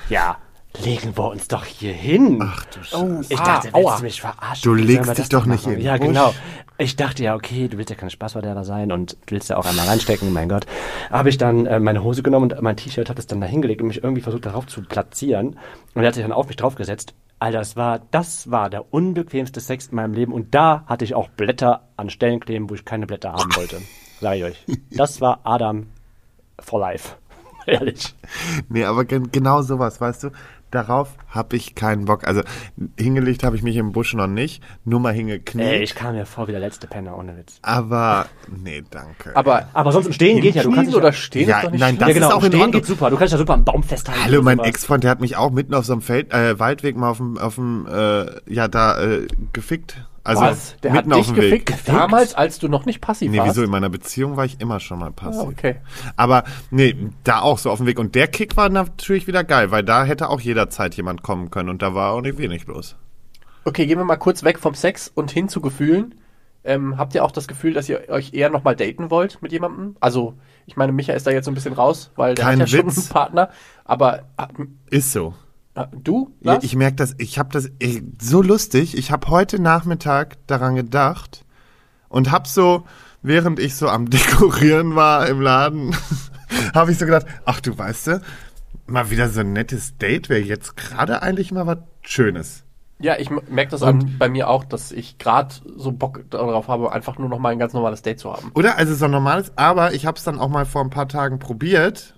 ja, 0.08 0.38
legen 0.82 1.16
wir 1.16 1.24
uns 1.28 1.48
doch 1.48 1.64
hier 1.64 1.92
hin. 1.92 2.38
Ach 2.42 2.64
du 2.66 2.82
Scheiße. 2.82 2.96
Oh, 3.04 3.20
Ich 3.28 3.38
ah, 3.40 3.44
dachte, 3.44 3.72
willst 3.72 3.86
aua. 3.86 3.96
du 3.96 4.02
mich 4.02 4.20
verarschen? 4.20 4.62
Du 4.62 4.74
legst 4.74 5.18
dich 5.18 5.28
doch 5.28 5.46
nicht 5.46 5.62
machen? 5.64 5.74
in 5.74 5.78
den 5.80 5.86
Ja, 5.86 5.96
Busch. 5.96 6.06
genau. 6.08 6.34
Ich 6.76 6.96
dachte 6.96 7.22
ja, 7.22 7.36
okay, 7.36 7.68
du 7.68 7.78
willst 7.78 7.90
ja 7.90 7.96
kein 7.96 8.10
Spaßverderber 8.10 8.64
sein 8.64 8.90
und 8.90 9.12
du 9.26 9.32
willst 9.32 9.48
ja 9.48 9.56
auch 9.56 9.64
einmal 9.66 9.86
reinstecken, 9.86 10.32
mein 10.32 10.48
Gott. 10.48 10.66
Habe 11.10 11.28
ich 11.28 11.38
dann 11.38 11.66
äh, 11.66 11.78
meine 11.78 12.02
Hose 12.02 12.22
genommen 12.24 12.50
und 12.50 12.60
mein 12.62 12.76
T-Shirt, 12.76 13.08
habe 13.08 13.20
es 13.20 13.28
dann 13.28 13.40
da 13.40 13.46
hingelegt 13.46 13.80
und 13.80 13.88
mich 13.88 14.02
irgendwie 14.02 14.22
versucht 14.22 14.46
darauf 14.46 14.66
zu 14.66 14.82
platzieren. 14.82 15.56
Und 15.94 16.02
er 16.02 16.08
hat 16.08 16.14
sich 16.14 16.24
dann 16.24 16.32
auf 16.32 16.48
mich 16.48 16.56
draufgesetzt. 16.56 17.14
Alter, 17.38 17.58
das 17.58 17.76
war, 17.76 18.00
das 18.10 18.50
war 18.50 18.70
der 18.70 18.92
unbequemste 18.92 19.60
Sex 19.60 19.86
in 19.88 19.96
meinem 19.96 20.14
Leben. 20.14 20.32
Und 20.32 20.54
da 20.54 20.82
hatte 20.86 21.04
ich 21.04 21.14
auch 21.14 21.28
Blätter 21.28 21.88
an 21.96 22.10
Stellen 22.10 22.40
kleben, 22.40 22.68
wo 22.68 22.74
ich 22.74 22.84
keine 22.84 23.06
Blätter 23.06 23.32
haben 23.32 23.54
wollte. 23.54 23.80
Sag 24.20 24.36
ich 24.36 24.44
euch. 24.44 24.64
Das 24.90 25.20
war 25.20 25.40
Adam 25.44 25.86
for 26.58 26.80
life. 26.80 27.16
Ehrlich. 27.66 28.14
Nee, 28.68 28.84
aber 28.84 29.04
gen 29.04 29.30
genau 29.30 29.62
sowas, 29.62 30.00
weißt 30.00 30.24
du? 30.24 30.30
Darauf 30.74 31.10
habe 31.28 31.54
ich 31.54 31.76
keinen 31.76 32.04
Bock. 32.04 32.26
Also 32.26 32.42
hingelegt 32.98 33.44
habe 33.44 33.54
ich 33.54 33.62
mich 33.62 33.76
im 33.76 33.92
Busch 33.92 34.12
noch 34.14 34.26
nicht, 34.26 34.60
nur 34.84 34.98
mal 34.98 35.12
hingekniet. 35.12 35.64
Ey, 35.64 35.82
ich 35.84 35.94
kam 35.94 36.16
mir 36.16 36.26
vor 36.26 36.48
wie 36.48 36.52
der 36.52 36.60
letzte 36.60 36.88
Penner, 36.88 37.16
ohne 37.16 37.36
Witz. 37.36 37.58
aber 37.62 38.26
nee, 38.48 38.82
danke. 38.90 39.36
Aber 39.36 39.68
Aber 39.72 39.92
sonst 39.92 40.06
im 40.06 40.12
Stehen 40.12 40.40
geht 40.40 40.56
ja. 40.56 40.64
Du 40.64 40.72
kannst 40.72 40.94
oder 40.94 41.06
ja, 41.06 41.12
stehen 41.12 41.48
Ja, 41.48 41.58
ist 41.58 41.64
doch 41.66 41.70
nicht 41.70 41.80
nein, 41.80 41.96
das 41.98 42.08
ja, 42.08 42.14
genau, 42.14 42.28
ist 42.28 42.34
auch 42.34 42.42
in 42.42 42.48
Stehen 42.48 42.60
Ordnung. 42.60 42.80
geht 42.80 42.86
super. 42.86 43.10
Du 43.10 43.16
kannst 43.16 43.32
ja 43.32 43.38
super 43.38 43.54
am 43.54 43.64
Baum 43.64 43.82
festhalten. 43.84 44.20
Hallo, 44.24 44.42
mein. 44.42 44.58
Ex-Freund, 44.58 45.04
der 45.04 45.10
hat 45.12 45.20
mich 45.20 45.36
auch 45.36 45.52
mitten 45.52 45.74
auf 45.74 45.84
so 45.84 45.92
einem 45.92 46.02
Feld, 46.02 46.32
äh, 46.32 46.58
Waldweg 46.58 46.96
mal 46.96 47.10
auf 47.10 47.18
dem, 47.18 47.38
auf 47.38 47.54
dem, 47.54 47.86
äh, 47.86 48.26
ja, 48.52 48.66
da 48.66 49.00
äh, 49.00 49.28
gefickt. 49.52 49.96
Also 50.24 50.40
Was? 50.42 50.76
Der 50.82 50.92
hat 50.94 51.10
auf 51.12 51.26
dich 51.26 51.36
Weg. 51.36 51.66
gefickt, 51.66 51.86
damals, 51.88 52.34
als 52.34 52.58
du 52.58 52.68
noch 52.68 52.86
nicht 52.86 53.02
passiv 53.02 53.30
Nee, 53.30 53.38
warst? 53.38 53.50
wieso? 53.50 53.62
In 53.62 53.70
meiner 53.70 53.90
Beziehung 53.90 54.38
war 54.38 54.46
ich 54.46 54.58
immer 54.58 54.80
schon 54.80 54.98
mal 54.98 55.12
passiv. 55.12 55.42
Ah, 55.42 55.48
okay. 55.48 55.76
Aber 56.16 56.44
nee, 56.70 56.96
da 57.24 57.40
auch 57.42 57.58
so 57.58 57.70
auf 57.70 57.76
dem 57.78 57.86
Weg. 57.86 57.98
Und 57.98 58.14
der 58.14 58.26
Kick 58.28 58.56
war 58.56 58.70
natürlich 58.70 59.26
wieder 59.26 59.44
geil, 59.44 59.70
weil 59.70 59.82
da 59.82 60.04
hätte 60.04 60.30
auch 60.30 60.40
jederzeit 60.40 60.94
jemand 60.94 61.22
kommen 61.22 61.50
können 61.50 61.68
und 61.68 61.82
da 61.82 61.94
war 61.94 62.12
auch 62.12 62.22
nicht 62.22 62.38
wenig 62.38 62.66
los. 62.66 62.96
Okay, 63.66 63.86
gehen 63.86 63.98
wir 63.98 64.04
mal 64.04 64.16
kurz 64.16 64.42
weg 64.44 64.58
vom 64.58 64.74
Sex 64.74 65.10
und 65.14 65.30
hin 65.30 65.48
zu 65.50 65.60
Gefühlen. 65.60 66.14
Ähm, 66.66 66.96
habt 66.96 67.14
ihr 67.14 67.22
auch 67.22 67.30
das 67.32 67.46
Gefühl, 67.46 67.74
dass 67.74 67.90
ihr 67.90 68.08
euch 68.08 68.32
eher 68.32 68.48
nochmal 68.48 68.74
daten 68.74 69.10
wollt 69.10 69.42
mit 69.42 69.52
jemandem? 69.52 69.96
Also, 70.00 70.32
ich 70.64 70.76
meine, 70.76 70.92
Micha 70.92 71.12
ist 71.12 71.26
da 71.26 71.30
jetzt 71.30 71.44
so 71.44 71.50
ein 71.50 71.54
bisschen 71.54 71.74
raus, 71.74 72.10
weil 72.16 72.34
der 72.34 72.46
Kein 72.46 72.60
hat 72.62 72.70
ja 72.70 72.78
schon 72.78 72.86
Witz. 72.88 72.96
einen 72.98 73.08
Partner. 73.10 73.50
Aber 73.84 74.22
ah, 74.38 74.48
Ist 74.88 75.12
so. 75.12 75.34
Ah, 75.74 75.88
du, 75.92 76.32
Ja, 76.40 76.54
Lars? 76.54 76.64
ich 76.64 76.76
merke 76.76 76.96
das, 76.96 77.14
ich 77.18 77.38
habe 77.38 77.50
das 77.52 77.70
ey, 77.80 78.02
so 78.20 78.42
lustig. 78.42 78.96
Ich 78.96 79.10
habe 79.10 79.28
heute 79.28 79.60
Nachmittag 79.60 80.36
daran 80.46 80.74
gedacht 80.74 81.44
und 82.08 82.30
habe 82.30 82.48
so, 82.48 82.84
während 83.22 83.58
ich 83.58 83.76
so 83.76 83.88
am 83.88 84.10
Dekorieren 84.10 84.94
war 84.94 85.28
im 85.28 85.40
Laden, 85.40 85.96
habe 86.74 86.92
ich 86.92 86.98
so 86.98 87.04
gedacht, 87.06 87.26
ach 87.44 87.60
du 87.60 87.76
weißt 87.76 88.06
du, 88.08 88.22
mal 88.86 89.10
wieder 89.10 89.28
so 89.28 89.40
ein 89.40 89.52
nettes 89.52 89.96
Date 89.98 90.28
wäre 90.28 90.40
jetzt 90.40 90.76
gerade 90.76 91.22
eigentlich 91.22 91.52
mal 91.52 91.66
was 91.66 91.78
Schönes. 92.02 92.64
ja, 93.00 93.16
ich 93.18 93.30
merke 93.30 93.70
das 93.70 93.82
an, 93.82 94.16
bei 94.18 94.28
mir 94.28 94.48
auch, 94.48 94.64
dass 94.64 94.92
ich 94.92 95.18
gerade 95.18 95.54
so 95.76 95.90
Bock 95.92 96.24
darauf 96.30 96.68
habe, 96.68 96.92
einfach 96.92 97.18
nur 97.18 97.28
nochmal 97.28 97.52
ein 97.52 97.58
ganz 97.58 97.72
normales 97.72 98.02
Date 98.02 98.20
zu 98.20 98.30
haben. 98.32 98.50
Oder? 98.54 98.76
Also 98.76 98.94
so 98.94 99.06
ein 99.06 99.10
normales, 99.10 99.52
aber 99.56 99.94
ich 99.94 100.06
habe 100.06 100.16
es 100.18 100.24
dann 100.24 100.38
auch 100.38 100.48
mal 100.48 100.66
vor 100.66 100.82
ein 100.82 100.90
paar 100.90 101.08
Tagen 101.08 101.38
probiert. 101.38 102.14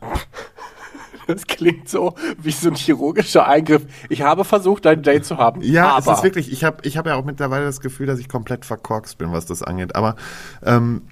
Das 1.26 1.46
klingt 1.46 1.88
so 1.88 2.14
wie 2.38 2.52
so 2.52 2.68
ein 2.68 2.76
chirurgischer 2.76 3.46
Eingriff. 3.46 3.86
Ich 4.08 4.22
habe 4.22 4.44
versucht, 4.44 4.86
ein 4.86 5.02
Date 5.02 5.24
zu 5.24 5.38
haben. 5.38 5.60
Ja, 5.62 5.96
aber 5.96 6.12
es 6.12 6.18
ist 6.18 6.24
wirklich, 6.24 6.52
ich 6.52 6.62
habe 6.64 6.78
ich 6.82 6.96
hab 6.96 7.06
ja 7.06 7.16
auch 7.16 7.24
mittlerweile 7.24 7.64
das 7.64 7.80
Gefühl, 7.80 8.06
dass 8.06 8.18
ich 8.18 8.28
komplett 8.28 8.64
verkorkst 8.64 9.18
bin, 9.18 9.32
was 9.32 9.46
das 9.46 9.62
angeht. 9.62 9.96
Aber 9.96 10.16
ähm, 10.64 11.02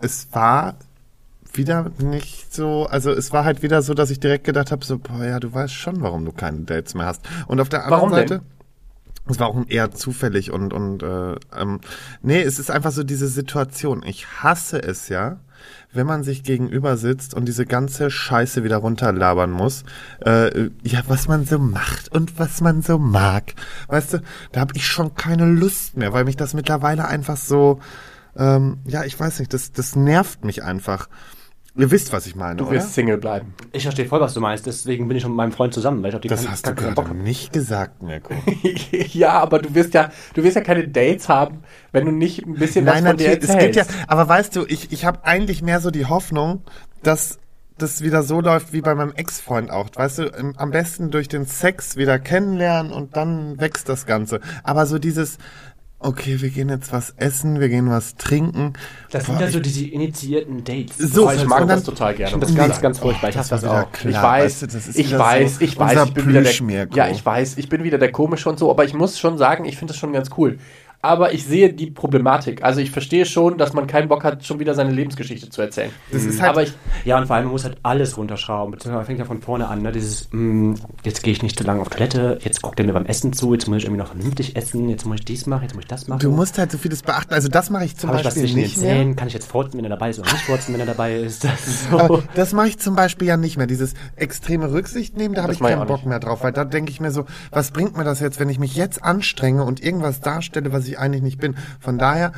es 0.00 0.28
war 0.32 0.76
wieder 1.52 1.90
nicht 1.98 2.52
so, 2.52 2.86
also 2.86 3.10
es 3.10 3.32
war 3.32 3.44
halt 3.44 3.62
wieder 3.62 3.82
so, 3.82 3.94
dass 3.94 4.10
ich 4.10 4.20
direkt 4.20 4.44
gedacht 4.44 4.72
habe, 4.72 4.84
so, 4.84 4.98
boah, 4.98 5.24
ja, 5.24 5.40
du 5.40 5.52
weißt 5.52 5.72
schon, 5.72 6.00
warum 6.02 6.24
du 6.24 6.32
keine 6.32 6.60
Dates 6.60 6.94
mehr 6.94 7.06
hast. 7.06 7.22
Und 7.46 7.60
auf 7.60 7.68
der 7.68 7.84
anderen 7.84 8.00
Warum 8.02 8.14
denn? 8.14 8.28
Seite, 8.28 8.42
es 9.28 9.40
war 9.40 9.48
auch 9.48 9.56
eher 9.68 9.90
zufällig 9.90 10.52
und, 10.52 10.72
und 10.72 11.02
äh, 11.02 11.34
ähm, 11.56 11.80
nee, 12.22 12.42
es 12.42 12.58
ist 12.58 12.70
einfach 12.70 12.92
so 12.92 13.02
diese 13.02 13.26
Situation. 13.26 14.02
Ich 14.04 14.26
hasse 14.42 14.80
es 14.80 15.08
ja, 15.08 15.38
wenn 15.96 16.06
man 16.06 16.22
sich 16.22 16.42
gegenüber 16.42 16.96
sitzt 16.96 17.34
und 17.34 17.46
diese 17.46 17.66
ganze 17.66 18.10
Scheiße 18.10 18.64
wieder 18.64 18.78
runterlabern 18.78 19.50
muss, 19.50 19.84
äh, 20.24 20.70
ja, 20.82 21.02
was 21.06 21.28
man 21.28 21.44
so 21.44 21.58
macht 21.58 22.10
und 22.12 22.38
was 22.38 22.60
man 22.60 22.82
so 22.82 22.98
mag. 22.98 23.54
Weißt 23.88 24.14
du, 24.14 24.22
da 24.52 24.60
habe 24.60 24.74
ich 24.76 24.86
schon 24.86 25.14
keine 25.14 25.46
Lust 25.46 25.96
mehr, 25.96 26.12
weil 26.12 26.24
mich 26.24 26.36
das 26.36 26.54
mittlerweile 26.54 27.06
einfach 27.06 27.36
so, 27.36 27.80
ähm, 28.36 28.78
ja, 28.84 29.04
ich 29.04 29.18
weiß 29.18 29.38
nicht, 29.40 29.52
das, 29.52 29.72
das 29.72 29.96
nervt 29.96 30.44
mich 30.44 30.62
einfach. 30.62 31.08
Ihr 31.78 31.90
wisst, 31.90 32.12
was 32.12 32.26
ich 32.26 32.34
meine, 32.34 32.56
du 32.56 32.64
oder? 32.64 32.76
wirst 32.76 32.94
Single 32.94 33.18
bleiben. 33.18 33.54
Ich 33.72 33.82
verstehe 33.82 34.06
voll, 34.06 34.20
was 34.20 34.32
du 34.34 34.40
meinst. 34.40 34.64
Deswegen 34.66 35.08
bin 35.08 35.16
ich 35.16 35.22
schon 35.22 35.32
mit 35.32 35.36
meinem 35.36 35.52
Freund 35.52 35.74
zusammen, 35.74 36.02
weil 36.02 36.08
ich 36.10 36.14
auf 36.14 36.20
die 36.22 36.28
Das 36.28 36.40
keinen- 36.42 36.52
hast 36.52 36.66
du 36.66 36.74
keinen 36.74 36.94
Bock 36.94 37.06
gerade 37.06 37.18
nicht 37.18 37.52
gesagt, 37.52 38.02
Mirko. 38.02 38.32
ja, 39.12 39.32
aber 39.40 39.58
du 39.58 39.74
wirst 39.74 39.92
ja, 39.94 40.10
du 40.34 40.42
wirst 40.42 40.56
ja 40.56 40.62
keine 40.62 40.88
Dates 40.88 41.28
haben, 41.28 41.62
wenn 41.92 42.06
du 42.06 42.12
nicht 42.12 42.46
ein 42.46 42.54
bisschen 42.54 42.86
was 42.86 42.94
Nein, 42.94 43.06
von 43.06 43.16
dir 43.18 43.28
natürlich, 43.30 43.50
es 43.50 43.56
gibt 43.58 43.76
erzählst. 43.76 43.90
ja, 43.90 44.04
aber 44.08 44.28
weißt 44.28 44.56
du, 44.56 44.64
ich, 44.66 44.90
ich 44.92 45.04
habe 45.04 45.24
eigentlich 45.24 45.62
mehr 45.62 45.80
so 45.80 45.90
die 45.90 46.06
Hoffnung, 46.06 46.62
dass 47.02 47.38
das 47.78 48.00
wieder 48.02 48.22
so 48.22 48.40
läuft 48.40 48.72
wie 48.72 48.80
bei 48.80 48.94
meinem 48.94 49.12
Ex-Freund 49.12 49.70
auch. 49.70 49.88
Weißt 49.94 50.18
du, 50.18 50.22
im- 50.24 50.56
am 50.56 50.70
besten 50.70 51.10
durch 51.10 51.28
den 51.28 51.44
Sex 51.44 51.96
wieder 51.96 52.18
kennenlernen 52.18 52.90
und 52.90 53.16
dann 53.18 53.60
wächst 53.60 53.90
das 53.90 54.06
Ganze. 54.06 54.40
Aber 54.64 54.86
so 54.86 54.98
dieses, 54.98 55.36
okay, 56.06 56.40
wir 56.40 56.50
gehen 56.50 56.68
jetzt 56.68 56.92
was 56.92 57.14
essen, 57.16 57.58
wir 57.60 57.68
gehen 57.68 57.90
was 57.90 58.14
trinken. 58.14 58.74
Das 59.10 59.26
sind 59.26 59.36
Boah, 59.36 59.44
ja 59.44 59.50
so 59.50 59.58
ich- 59.58 59.64
diese 59.64 59.86
initiierten 59.86 60.62
Dates. 60.64 60.96
So, 60.98 61.24
Boah, 61.24 61.34
ich 61.34 61.44
mag 61.46 61.66
das 61.66 61.82
total 61.82 62.12
Ich 62.12 62.18
gerne. 62.18 62.30
finde 62.30 62.46
das 62.46 62.50
ich 62.52 62.56
ganz, 62.56 62.80
ganz 62.80 62.98
furchtbar. 62.98 63.30
Ich 63.30 63.36
hasse 63.36 63.50
das, 63.50 63.64
auch. 63.64 63.90
klar. 63.92 64.12
ich 64.12 64.14
weiß, 64.14 64.44
weißt 64.44 64.62
du, 64.62 64.66
das 64.66 64.88
ist 64.88 64.98
ich 64.98 65.18
weiß, 65.18 65.56
so 65.56 65.64
ich 65.64 65.78
weiß, 65.78 66.04
ich 66.06 66.14
bin 66.14 66.28
wieder 66.28 66.42
der, 66.42 66.88
ja, 66.94 67.08
ich 67.08 67.24
weiß, 67.24 67.58
ich 67.58 67.68
bin 67.68 67.82
wieder 67.82 67.98
der 67.98 68.12
komische 68.12 68.48
und 68.48 68.58
so, 68.58 68.70
aber 68.70 68.84
ich 68.84 68.94
muss 68.94 69.18
schon 69.18 69.36
sagen, 69.36 69.64
ich 69.64 69.76
finde 69.76 69.92
das 69.92 69.98
schon 69.98 70.12
ganz 70.12 70.30
cool. 70.36 70.58
Aber 71.06 71.32
ich 71.32 71.44
sehe 71.44 71.72
die 71.72 71.90
Problematik. 71.90 72.62
Also 72.64 72.80
ich 72.80 72.90
verstehe 72.90 73.24
schon, 73.26 73.58
dass 73.58 73.72
man 73.72 73.86
keinen 73.86 74.08
Bock 74.08 74.24
hat, 74.24 74.44
schon 74.44 74.58
wieder 74.58 74.74
seine 74.74 74.90
Lebensgeschichte 74.90 75.48
zu 75.50 75.62
erzählen. 75.62 75.90
Das 76.12 76.24
ist 76.24 76.40
halt- 76.40 76.50
aber 76.50 76.62
ich, 76.64 76.72
Ja, 77.04 77.18
und 77.18 77.26
vor 77.26 77.36
allem, 77.36 77.44
man 77.46 77.52
muss 77.52 77.64
halt 77.64 77.76
alles 77.82 78.16
runterschrauben. 78.16 78.72
Beziehungsweise 78.72 78.96
man 78.98 79.06
fängt 79.06 79.18
ja 79.18 79.24
von 79.24 79.40
vorne 79.40 79.68
an. 79.68 79.82
Ne? 79.82 79.92
Dieses, 79.92 80.28
mh, 80.32 80.74
jetzt 81.04 81.22
gehe 81.22 81.32
ich 81.32 81.42
nicht 81.42 81.58
zu 81.58 81.64
lange 81.64 81.80
auf 81.80 81.88
Toilette, 81.88 82.38
jetzt 82.42 82.62
guckt 82.62 82.78
er 82.80 82.86
mir 82.86 82.92
beim 82.92 83.06
Essen 83.06 83.32
zu, 83.32 83.52
jetzt 83.54 83.68
muss 83.68 83.78
ich 83.78 83.84
irgendwie 83.84 84.00
noch 84.02 84.08
vernünftig 84.08 84.56
essen, 84.56 84.88
jetzt 84.88 85.04
muss 85.06 85.16
ich 85.20 85.24
dies 85.24 85.46
machen, 85.46 85.62
jetzt 85.62 85.74
muss 85.74 85.84
ich 85.84 85.88
das 85.88 86.08
machen. 86.08 86.20
Du 86.20 86.30
musst 86.30 86.58
halt 86.58 86.72
so 86.72 86.78
vieles 86.78 87.02
beachten. 87.02 87.32
Also 87.34 87.48
das 87.48 87.70
mache 87.70 87.84
ich 87.84 87.96
zum 87.96 88.10
ich 88.10 88.16
was 88.16 88.22
Beispiel 88.24 88.42
zwischen 88.42 88.56
den 88.56 88.62
nicht 88.64 88.78
mehr. 88.80 89.14
Kann 89.14 89.28
ich 89.28 89.34
jetzt 89.34 89.46
furzen, 89.50 89.78
wenn 89.78 89.84
er 89.84 89.90
dabei 89.90 90.10
ist 90.10 90.18
oder 90.18 90.30
nicht 90.32 90.44
furzen, 90.44 90.72
wenn 90.74 90.80
er 90.80 90.86
dabei 90.86 91.16
ist? 91.16 91.44
Das 91.56 91.88
so. 91.90 92.22
Das 92.34 92.52
mache 92.52 92.68
ich 92.68 92.78
zum 92.78 92.96
Beispiel 92.96 93.28
ja 93.28 93.36
nicht 93.36 93.56
mehr. 93.56 93.66
Dieses 93.66 93.94
extreme 94.16 94.72
Rücksicht 94.72 95.16
nehmen, 95.16 95.34
da 95.34 95.42
habe 95.42 95.52
ich 95.52 95.60
ich 95.60 95.66
keinen 95.66 95.86
Bock 95.86 95.98
nicht. 95.98 96.06
mehr 96.06 96.18
drauf, 96.20 96.42
weil 96.42 96.52
da 96.52 96.64
denke 96.64 96.90
ich 96.90 97.00
mir 97.00 97.10
so, 97.10 97.24
was 97.50 97.70
bringt 97.70 97.96
mir 97.96 98.04
das 98.04 98.20
jetzt, 98.20 98.40
wenn 98.40 98.48
ich 98.48 98.58
mich 98.58 98.74
jetzt 98.76 99.02
anstrenge 99.04 99.64
und 99.64 99.82
irgendwas 99.82 100.20
darstelle, 100.20 100.72
was 100.72 100.86
ich 100.88 100.95
eigentlich 100.98 101.22
nicht 101.22 101.38
bin. 101.38 101.54
Von 101.80 101.98
daher, 101.98 102.32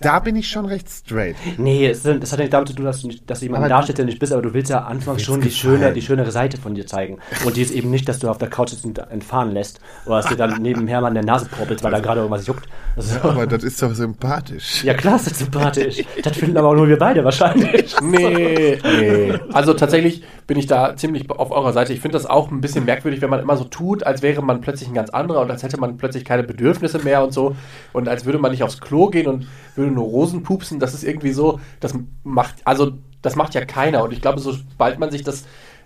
da 0.00 0.18
bin 0.20 0.36
ich 0.36 0.48
schon 0.48 0.64
recht 0.66 0.88
straight. 0.90 1.36
Nee, 1.58 1.86
es, 1.88 2.02
sind, 2.02 2.22
es 2.24 2.32
hat 2.32 2.38
ja 2.38 2.44
nicht 2.44 2.52
damit 2.54 2.68
zu 2.68 2.74
tun, 2.74 2.84
dass 2.84 3.00
du, 3.02 3.08
nicht, 3.08 3.28
dass 3.28 3.40
du 3.40 3.46
jemanden 3.46 3.64
Aber- 3.64 3.74
darstellst, 3.74 3.98
der 3.98 4.04
du 4.04 4.10
nicht 4.10 4.18
bist, 4.20 4.32
aber 4.32 4.42
du 4.42 4.52
willst 4.54 4.70
ja 4.70 4.84
anfangs 4.84 5.22
schon 5.22 5.40
die, 5.40 5.50
schöne, 5.50 5.92
die 5.92 6.02
schönere 6.02 6.30
Seite 6.30 6.56
von 6.58 6.74
dir 6.74 6.86
zeigen. 6.86 7.18
Und 7.44 7.56
die 7.56 7.62
ist 7.62 7.70
eben 7.72 7.90
nicht, 7.90 8.08
dass 8.08 8.18
du 8.18 8.28
auf 8.28 8.38
der 8.38 8.48
Couch 8.48 8.70
sitzt 8.70 8.84
und 8.84 8.98
entfahren 8.98 9.52
lässt 9.52 9.80
oder 10.06 10.16
dass 10.16 10.26
dir 10.26 10.36
dann 10.36 10.60
nebenher 10.62 11.00
mal 11.00 11.08
in 11.08 11.14
der 11.14 11.24
Nase 11.24 11.46
proppelt, 11.46 11.82
weil 11.82 11.90
da 11.90 12.00
gerade 12.00 12.20
irgendwas 12.20 12.46
juckt. 12.46 12.66
Also, 12.96 13.20
Aber 13.28 13.46
das 13.46 13.64
ist 13.64 13.82
doch 13.82 13.94
sympathisch. 13.94 14.84
ja 14.84 14.94
klar, 14.94 15.16
ist 15.16 15.30
das 15.30 15.38
sympathisch. 15.40 16.02
Das 16.22 16.36
finden 16.36 16.56
aber 16.56 16.68
auch 16.68 16.74
nur 16.74 16.88
wir 16.88 16.98
beide 16.98 17.24
wahrscheinlich. 17.24 17.94
nee, 18.00 18.78
nee. 18.82 19.32
Also 19.52 19.74
tatsächlich 19.74 20.22
bin 20.46 20.58
ich 20.58 20.66
da 20.66 20.96
ziemlich 20.96 21.30
auf 21.30 21.50
eurer 21.50 21.72
Seite. 21.72 21.92
Ich 21.92 22.00
finde 22.00 22.18
das 22.18 22.26
auch 22.26 22.50
ein 22.50 22.60
bisschen 22.60 22.84
merkwürdig, 22.84 23.22
wenn 23.22 23.30
man 23.30 23.40
immer 23.40 23.56
so 23.56 23.64
tut, 23.64 24.04
als 24.04 24.22
wäre 24.22 24.42
man 24.42 24.60
plötzlich 24.60 24.88
ein 24.88 24.94
ganz 24.94 25.10
anderer 25.10 25.40
und 25.40 25.50
als 25.50 25.62
hätte 25.62 25.78
man 25.78 25.96
plötzlich 25.96 26.24
keine 26.24 26.42
Bedürfnisse 26.42 26.98
mehr 26.98 27.24
und 27.24 27.32
so. 27.32 27.56
Und 27.92 28.08
als 28.08 28.24
würde 28.24 28.38
man 28.38 28.50
nicht 28.50 28.62
aufs 28.62 28.80
Klo 28.80 29.08
gehen 29.08 29.26
und 29.26 29.46
würde 29.74 29.90
nur 29.90 30.04
Rosen 30.04 30.42
pupsen. 30.42 30.80
Das 30.80 30.94
ist 30.94 31.04
irgendwie 31.04 31.32
so, 31.32 31.60
das 31.80 31.94
macht, 32.22 32.56
also 32.64 32.92
das 33.22 33.36
macht 33.36 33.54
ja 33.54 33.64
keiner. 33.64 34.04
Und 34.04 34.12
ich 34.12 34.20
glaube, 34.20 34.40
sobald 34.40 34.98
man 34.98 35.10
sich 35.10 35.22
das 35.24 35.44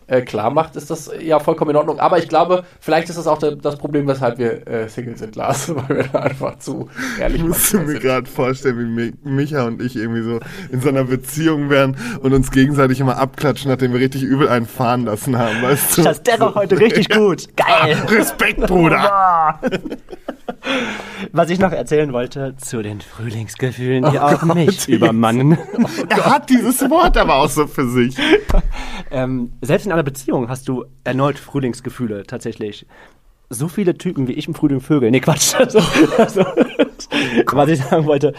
äh, 0.09 0.23
klar 0.23 0.51
macht, 0.51 0.75
ist 0.77 0.91
das 0.91 1.11
ja 1.21 1.39
vollkommen 1.39 1.71
in 1.71 1.77
Ordnung. 1.77 2.01
Aber 2.01 2.19
ich 2.19 2.29
glaube, 2.29 2.65
vielleicht 2.81 3.09
ist 3.09 3.17
das 3.19 3.27
auch 3.27 3.39
der, 3.39 3.53
das 3.57 3.77
Problem, 3.77 4.07
weshalb 4.09 4.39
wir 4.39 4.67
äh, 4.67 4.89
Single 4.89 5.17
sind, 5.17 5.37
Lars, 5.37 5.69
weil 5.89 5.97
wir 5.99 6.05
da 6.13 6.19
einfach 6.21 6.59
zu 6.59 6.89
ehrlich 7.21 7.41
Ich 7.43 7.47
musste 7.47 7.79
mir 7.79 7.87
sind. 7.89 8.01
gerade 8.03 8.29
vorstellen, 8.29 8.79
wie 8.79 9.01
Mi- 9.03 9.15
Micha 9.23 9.65
und 9.67 9.81
ich 9.81 9.95
irgendwie 9.97 10.23
so 10.23 10.41
in 10.73 10.81
so 10.81 10.89
einer 10.89 11.05
Beziehung 11.05 11.71
wären 11.71 11.97
und 12.21 12.33
uns 12.33 12.51
gegenseitig 12.51 13.01
immer 13.01 13.19
abklatschen, 13.19 13.71
nachdem 13.71 13.93
wir 13.93 14.01
richtig 14.01 14.23
übel 14.23 14.49
einen 14.49 14.67
fahren 14.67 15.05
lassen 15.05 15.39
haben, 15.39 15.63
weißt 15.63 15.99
du? 15.99 16.03
Das 16.03 16.23
der 16.23 16.39
doch 16.39 16.55
heute 16.55 16.79
richtig 16.79 17.09
gut. 17.11 17.47
Geil. 17.57 17.97
Respekt, 18.09 18.61
Bruder! 18.67 19.61
Was 21.33 21.51
ich 21.51 21.59
noch 21.59 21.73
erzählen 21.73 22.13
wollte 22.13 22.55
zu 22.57 22.83
den 22.83 23.01
Frühlingsgefühlen, 23.01 24.11
die 24.11 24.19
auch 24.19 24.43
mich 24.43 24.89
übermannen. 24.89 25.59
Er 26.09 26.25
hat 26.27 26.51
dieses 26.51 26.81
Wort 26.91 27.17
aber 27.17 27.37
auch 27.37 27.49
so 27.49 27.67
für 27.67 27.89
sich. 27.89 28.17
Ähm, 29.11 29.53
selbst 29.61 29.87
in 29.87 29.93
einer 29.99 30.05
Beziehung 30.05 30.49
hast 30.49 30.69
du 30.69 30.85
erneut 31.05 31.39
Frühlingsgefühle, 31.39 32.23
tatsächlich. 32.25 32.87
So 33.51 33.69
viele 33.69 33.97
Typen 33.99 34.29
wie 34.29 34.33
ich 34.33 34.47
im 34.47 34.55
Frühling 34.55 34.81
Vögel. 34.81 35.11
Nee, 35.11 35.21
Quatsch. 35.21 35.55
Also, 35.59 35.81
also, 36.19 36.45
was 37.53 37.69
ich 37.69 37.83
sagen 37.83 38.07
wollte, 38.07 38.33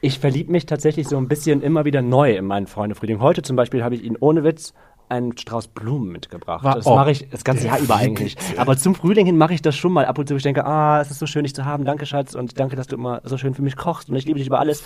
ich 0.00 0.18
verliebe 0.18 0.52
mich 0.52 0.66
tatsächlich 0.66 1.08
so 1.08 1.16
ein 1.16 1.28
bisschen 1.28 1.62
immer 1.62 1.84
wieder 1.84 2.00
neu 2.00 2.34
in 2.34 2.46
meinen 2.46 2.66
Freunde 2.66 2.94
Frühling. 2.94 3.20
Heute 3.20 3.42
zum 3.42 3.56
Beispiel 3.56 3.82
habe 3.84 3.94
ich 3.94 4.02
ihn 4.02 4.16
ohne 4.18 4.44
Witz 4.44 4.72
einen 5.08 5.36
Strauß 5.36 5.68
Blumen 5.68 6.10
mitgebracht. 6.10 6.64
War- 6.64 6.76
das 6.76 6.86
oh, 6.86 6.94
mache 6.94 7.10
ich 7.10 7.28
das 7.30 7.44
ganze 7.44 7.66
Jahr 7.66 7.78
über 7.78 7.96
eigentlich. 7.96 8.36
Aber 8.56 8.76
zum 8.76 8.94
Frühling 8.94 9.26
hin 9.26 9.36
mache 9.36 9.54
ich 9.54 9.62
das 9.62 9.76
schon 9.76 9.92
mal 9.92 10.04
ab 10.04 10.18
und 10.18 10.28
zu. 10.28 10.36
Ich 10.36 10.42
denke, 10.42 10.64
ah, 10.64 11.00
es 11.00 11.10
ist 11.10 11.18
so 11.18 11.26
schön, 11.26 11.44
dich 11.44 11.54
zu 11.54 11.64
haben. 11.64 11.84
Danke, 11.84 12.06
Schatz. 12.06 12.34
Und 12.34 12.58
danke, 12.58 12.76
dass 12.76 12.86
du 12.86 12.96
immer 12.96 13.20
so 13.24 13.36
schön 13.38 13.54
für 13.54 13.62
mich 13.62 13.76
kochst. 13.76 14.08
Und 14.08 14.16
ich 14.16 14.24
liebe 14.24 14.38
dich 14.38 14.48
über 14.48 14.58
alles. 14.58 14.82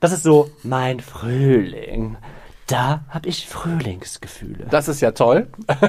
Das 0.00 0.12
ist 0.12 0.22
so 0.22 0.50
mein 0.62 1.00
Frühling. 1.00 2.16
Da 2.66 3.04
habe 3.10 3.28
ich 3.28 3.46
Frühlingsgefühle. 3.46 4.66
Das 4.70 4.88
ist 4.88 5.00
ja 5.00 5.12
toll. 5.12 5.46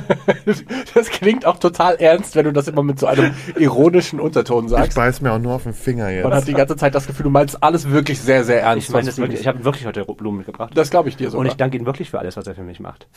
Das 0.94 1.10
klingt 1.10 1.46
auch 1.46 1.60
total 1.60 1.96
ernst, 1.96 2.36
wenn 2.36 2.46
du 2.46 2.54
das 2.54 2.68
immer 2.68 2.82
mit 2.82 3.00
so 3.00 3.06
einem 3.08 3.34
ironischen 3.58 4.20
Unterton 4.20 4.66
Ich 4.66 4.72
sagst. 4.72 4.96
beiß 4.96 5.22
mir 5.22 5.32
auch 5.34 5.40
nur 5.40 5.54
auf 5.54 5.64
den 5.64 5.74
Finger 5.74 6.06
Man 6.06 6.26
hat 6.26 6.34
jetzt. 6.40 6.48
die 6.48 6.54
ganze 6.54 6.76
Zeit 6.76 6.96
das 6.96 7.06
Gefühl, 7.06 7.24
du 7.26 7.30
meinst 7.30 7.62
alles 7.62 7.90
wirklich 7.90 8.20
sehr, 8.20 8.44
sehr 8.44 8.62
ernst. 8.62 8.88
Ich 8.88 8.94
meine, 8.94 9.06
das 9.06 9.18
wirklich, 9.18 9.42
ich 9.42 9.48
habe 9.48 9.64
wirklich 9.64 9.86
heute 9.86 10.06
Blumen 10.06 10.38
mitgebracht. 10.38 10.72
Das 10.76 10.90
glaube 10.90 11.10
ich 11.10 11.18
dir 11.18 11.30
sogar. 11.30 11.42
und 11.42 11.46
ich 11.48 11.56
danke 11.56 11.78
ihm 11.78 11.86
wirklich 11.86 12.10
für 12.10 12.20
alles, 12.20 12.38
was 12.38 12.48
er 12.48 12.56
für 12.56 12.64
mich 12.64 12.80
macht. 12.80 13.08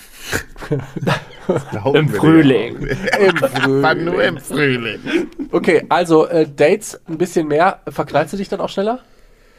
Im. 1.94 2.08
Frühling. 2.08 2.86
Im 2.86 3.44
Aber 3.84 3.94
nur 3.94 4.22
im 4.22 4.38
Frühling. 4.38 5.00
Okay, 5.52 5.84
also 5.88 6.26
äh, 6.26 6.46
Dates 6.48 7.00
ein 7.08 7.18
bisschen 7.18 7.48
mehr. 7.48 7.80
Verknallst 7.88 8.32
du 8.32 8.36
dich 8.36 8.48
dann 8.48 8.60
auch 8.60 8.68
schneller? 8.68 9.00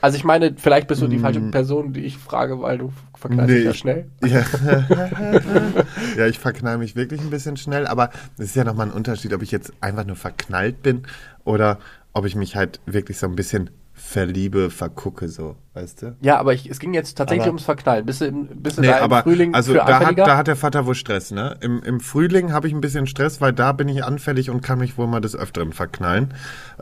Also 0.02 0.18
ich 0.18 0.24
meine, 0.24 0.54
vielleicht 0.58 0.88
bist 0.88 1.02
du 1.02 1.08
die 1.08 1.20
falsche 1.20 1.42
Person, 1.42 1.94
die 1.94 2.02
ich 2.02 2.18
frage, 2.18 2.60
weil 2.62 2.80
du 2.80 2.92
verknallst 3.16 3.54
dich 3.56 3.64
ja 3.66 3.72
ich- 3.72 3.78
schnell. 3.78 4.06
Ja. 4.26 4.42
ja, 6.18 6.28
ich 6.28 6.40
verknall 6.40 6.78
mich 6.78 6.96
wirklich 6.96 7.22
ein 7.22 7.30
bisschen 7.30 7.58
schnell, 7.58 7.88
aber 7.88 8.10
es 8.38 8.46
ist 8.48 8.56
ja 8.56 8.64
nochmal 8.64 8.88
ein 8.88 8.94
Unterschied, 8.94 9.34
ob 9.34 9.42
ich 9.42 9.52
jetzt 9.52 9.74
einfach 9.82 10.06
nur 10.06 10.16
verknallt 10.16 10.82
bin 10.82 11.04
oder 11.44 11.80
ob 12.14 12.26
ich 12.26 12.36
mich 12.36 12.56
halt 12.56 12.80
wirklich 12.86 13.18
so 13.18 13.28
ein 13.28 13.36
bisschen 13.36 13.70
verliebe, 13.94 14.72
vergucke, 14.72 15.28
so, 15.28 15.56
weißt 15.76 16.02
du? 16.02 16.16
Ja, 16.22 16.40
aber 16.40 16.54
ich, 16.54 16.68
es 16.68 16.80
ging 16.80 16.94
jetzt 16.94 17.18
tatsächlich 17.18 17.44
Aber- 17.44 17.52
ums 17.52 17.64
Verknallen. 17.66 18.06
Bist 18.06 18.22
du, 18.22 18.26
im, 18.26 18.48
bist 18.48 18.78
du 18.78 18.82
Nee, 18.82 18.88
da 18.88 18.98
im 18.98 19.04
aber 19.04 19.22
Frühling 19.22 19.54
also 19.54 19.74
da 19.74 20.00
hat, 20.00 20.18
da 20.18 20.38
hat 20.38 20.48
der 20.48 20.56
Vater 20.56 20.88
wohl 20.88 20.96
Stress, 20.96 21.30
ne? 21.32 21.58
Im, 21.62 21.84
im 21.84 22.00
Frühling 22.00 22.52
habe 22.52 22.68
ich 22.68 22.74
ein 22.74 22.82
bisschen 22.82 23.06
Stress, 23.06 23.42
weil 23.42 23.54
da 23.54 23.72
bin 23.74 23.88
ich 23.90 24.04
anfällig 24.04 24.50
und 24.50 24.62
kann 24.62 24.80
mich 24.80 24.98
wohl 24.98 25.06
mal 25.08 25.20
des 25.22 25.36
Öfteren 25.36 25.72
verknallen. 25.72 26.34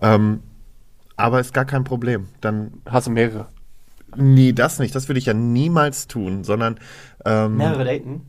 Ähm, 0.01 0.39
aber 1.19 1.39
ist 1.39 1.53
gar 1.53 1.65
kein 1.65 1.84
Problem. 1.84 2.27
Dann, 2.41 2.71
Hast 2.86 3.08
du 3.08 3.12
mehrere? 3.12 3.47
nee, 4.15 4.53
das 4.53 4.79
nicht. 4.79 4.95
Das 4.95 5.08
würde 5.08 5.19
ich 5.19 5.25
ja 5.27 5.34
niemals 5.34 6.08
tun, 6.08 6.43
sondern 6.43 6.79
ähm, 7.25 7.58
Mehrere 7.58 7.86
Daten? 7.86 8.21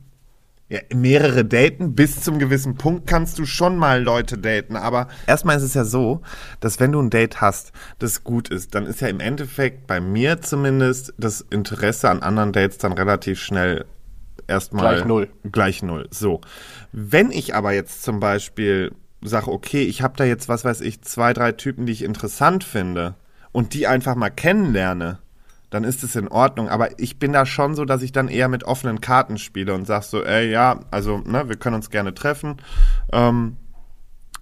ja, 0.69 0.79
mehrere 0.95 1.45
daten. 1.45 1.95
Bis 1.95 2.21
zum 2.23 2.39
gewissen 2.39 2.77
Punkt 2.77 3.07
kannst 3.07 3.39
du 3.39 3.45
schon 3.45 3.77
mal 3.77 4.03
Leute 4.03 4.39
daten. 4.39 4.77
Aber 4.77 5.09
erstmal 5.27 5.57
ist 5.57 5.65
es 5.65 5.75
ja 5.75 5.85
so, 5.85 6.23
dass 6.61 6.79
wenn 6.79 6.93
du 6.93 7.01
ein 7.01 7.11
Date 7.11 7.41
hast, 7.41 7.73
das 7.99 8.23
gut 8.25 8.49
ist, 8.49 8.75
dann 8.75 8.87
ist 8.87 9.01
ja 9.01 9.09
im 9.09 9.21
Endeffekt 9.21 9.87
bei 9.89 10.01
mir 10.01 10.41
zumindest 10.41 11.13
das 11.19 11.41
Interesse 11.51 12.09
an 12.09 12.23
anderen 12.23 12.53
Dates 12.53 12.79
dann 12.79 12.93
relativ 12.93 13.41
schnell 13.41 13.85
erstmal 14.47 14.95
Gleich 14.95 15.05
null. 15.07 15.29
Gleich 15.51 15.83
null. 15.83 16.07
So. 16.11 16.41
Wenn 16.93 17.31
ich 17.33 17.55
aber 17.55 17.73
jetzt 17.73 18.03
zum 18.05 18.21
Beispiel 18.21 18.93
sage, 19.23 19.51
okay, 19.51 19.83
ich 19.83 20.03
habe 20.03 20.15
da 20.17 20.25
jetzt, 20.25 20.49
was 20.49 20.65
weiß 20.65 20.81
ich, 20.81 21.03
zwei, 21.03 21.33
drei 21.33 21.53
Typen, 21.53 21.87
die 21.87 21.93
ich 21.93 22.03
interessant 22.03 22.65
finde 22.65 23.15
und 23.53 23.75
die 23.75 23.87
einfach 23.87 24.15
mal 24.15 24.31
kennenlerne, 24.31 25.19
dann 25.69 25.85
ist 25.85 26.03
es 26.03 26.17
in 26.17 26.29
Ordnung. 26.29 26.69
Aber 26.69 26.99
ich 26.99 27.19
bin 27.19 27.33
da 27.33 27.47
schon 27.47 27.75
so, 27.75 27.85
dass 27.85 28.03
ich 28.03 28.13
dann 28.13 28.29
eher 28.29 28.49
mit 28.49 28.65
offenen 28.65 29.01
Karten 29.01 29.39
spiele 29.39 29.75
und 29.75 29.87
sag 29.87 30.03
so, 30.03 30.25
ey, 30.25 30.51
ja, 30.51 30.81
also, 30.91 31.19
ne, 31.19 31.49
wir 31.49 31.57
können 31.57 31.77
uns 31.77 31.91
gerne 31.91 32.15
treffen. 32.15 32.57
Ähm, 33.13 33.57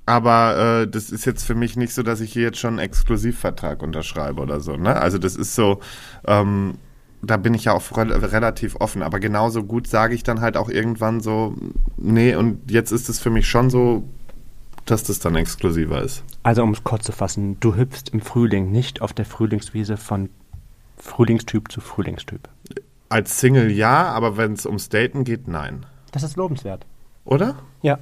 aber 0.08 0.56
äh, 0.82 0.88
das 0.88 1.10
ist 1.10 1.26
jetzt 1.26 1.44
für 1.44 1.54
mich 1.54 1.76
nicht 1.76 1.92
so, 1.92 2.02
dass 2.02 2.22
ich 2.22 2.32
hier 2.32 2.44
jetzt 2.44 2.58
schon 2.58 2.74
einen 2.74 2.78
Exklusivvertrag 2.78 3.82
unterschreibe 3.82 4.40
oder 4.40 4.58
so. 4.60 4.76
Ne? 4.78 4.96
Also 4.96 5.18
das 5.18 5.36
ist 5.36 5.54
so, 5.54 5.80
ähm, 6.26 6.78
da 7.20 7.36
bin 7.36 7.52
ich 7.52 7.64
ja 7.64 7.74
auch 7.74 7.94
re 7.94 8.32
relativ 8.32 8.76
offen. 8.76 9.02
Aber 9.02 9.20
genauso 9.20 9.64
gut 9.64 9.86
sage 9.86 10.14
ich 10.14 10.22
dann 10.22 10.40
halt 10.40 10.56
auch 10.56 10.70
irgendwann 10.70 11.20
so, 11.20 11.54
nee, 11.98 12.34
und 12.34 12.70
jetzt 12.70 12.90
ist 12.90 13.10
es 13.10 13.18
für 13.18 13.28
mich 13.28 13.48
schon 13.48 13.68
so, 13.68 14.08
dass 14.90 15.04
das 15.04 15.18
dann 15.18 15.36
exklusiver 15.36 16.02
ist. 16.02 16.24
Also 16.42 16.62
um 16.62 16.72
es 16.72 16.84
kurz 16.84 17.04
zu 17.04 17.12
fassen, 17.12 17.58
du 17.60 17.76
hüpfst 17.76 18.10
im 18.12 18.20
Frühling 18.20 18.70
nicht 18.70 19.02
auf 19.02 19.12
der 19.12 19.24
Frühlingswiese 19.24 19.96
von 19.96 20.30
Frühlingstyp 20.96 21.70
zu 21.70 21.80
Frühlingstyp. 21.80 22.48
Als 23.08 23.40
Single 23.40 23.70
ja, 23.70 24.08
aber 24.10 24.36
wenn 24.36 24.52
es 24.52 24.66
ums 24.66 24.88
Daten 24.88 25.24
geht, 25.24 25.48
nein. 25.48 25.86
Das 26.12 26.22
ist 26.22 26.36
lobenswert. 26.36 26.86
Oder? 27.24 27.56
Ja. 27.82 27.98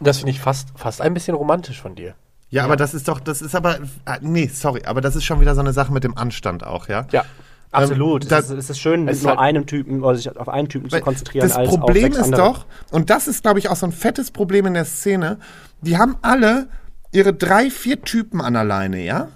Das 0.00 0.18
finde 0.18 0.30
ich 0.30 0.40
fast, 0.40 0.68
fast 0.76 1.00
ein 1.00 1.14
bisschen 1.14 1.34
romantisch 1.34 1.80
von 1.80 1.94
dir. 1.94 2.14
Ja, 2.50 2.64
aber 2.64 2.76
das 2.76 2.94
ist 2.94 3.08
doch, 3.08 3.20
das 3.20 3.42
ist 3.42 3.54
aber, 3.54 3.78
ah, 4.06 4.18
nee, 4.22 4.46
sorry, 4.46 4.82
aber 4.84 5.00
das 5.00 5.16
ist 5.16 5.24
schon 5.24 5.40
wieder 5.40 5.54
so 5.54 5.60
eine 5.60 5.72
Sache 5.72 5.92
mit 5.92 6.04
dem 6.04 6.16
Anstand 6.16 6.64
auch, 6.64 6.88
ja? 6.88 7.06
Ja. 7.10 7.24
Absolut. 7.70 8.24
Ähm, 8.24 8.28
da- 8.30 8.38
es, 8.38 8.50
ist, 8.50 8.58
es 8.58 8.70
ist 8.70 8.78
schön, 8.80 9.08
Es 9.08 9.18
ist 9.18 9.22
nur 9.24 9.32
halt- 9.32 9.40
einem 9.40 9.66
Typen 9.66 10.02
oder 10.02 10.16
sich 10.16 10.34
auf 10.36 10.48
einen 10.48 10.68
Typen 10.68 10.88
zu 10.90 11.00
konzentrieren 11.00 11.46
das 11.48 11.56
als 11.56 11.68
Problem 11.70 12.12
ist 12.12 12.18
andere. 12.20 12.40
doch, 12.42 12.66
und 12.90 13.10
das 13.10 13.28
ist, 13.28 13.42
glaube 13.42 13.58
ich, 13.58 13.68
auch 13.68 13.76
so 13.76 13.86
ein 13.86 13.92
fettes 13.92 14.30
Problem 14.30 14.66
in 14.66 14.74
der 14.74 14.84
Szene, 14.86 15.38
die 15.82 15.98
haben 15.98 16.16
alle 16.22 16.68
ihre 17.12 17.32
drei, 17.34 17.70
vier 17.70 18.00
Typen 18.02 18.40
an 18.40 18.56
alleine, 18.56 19.02
ja? 19.04 19.28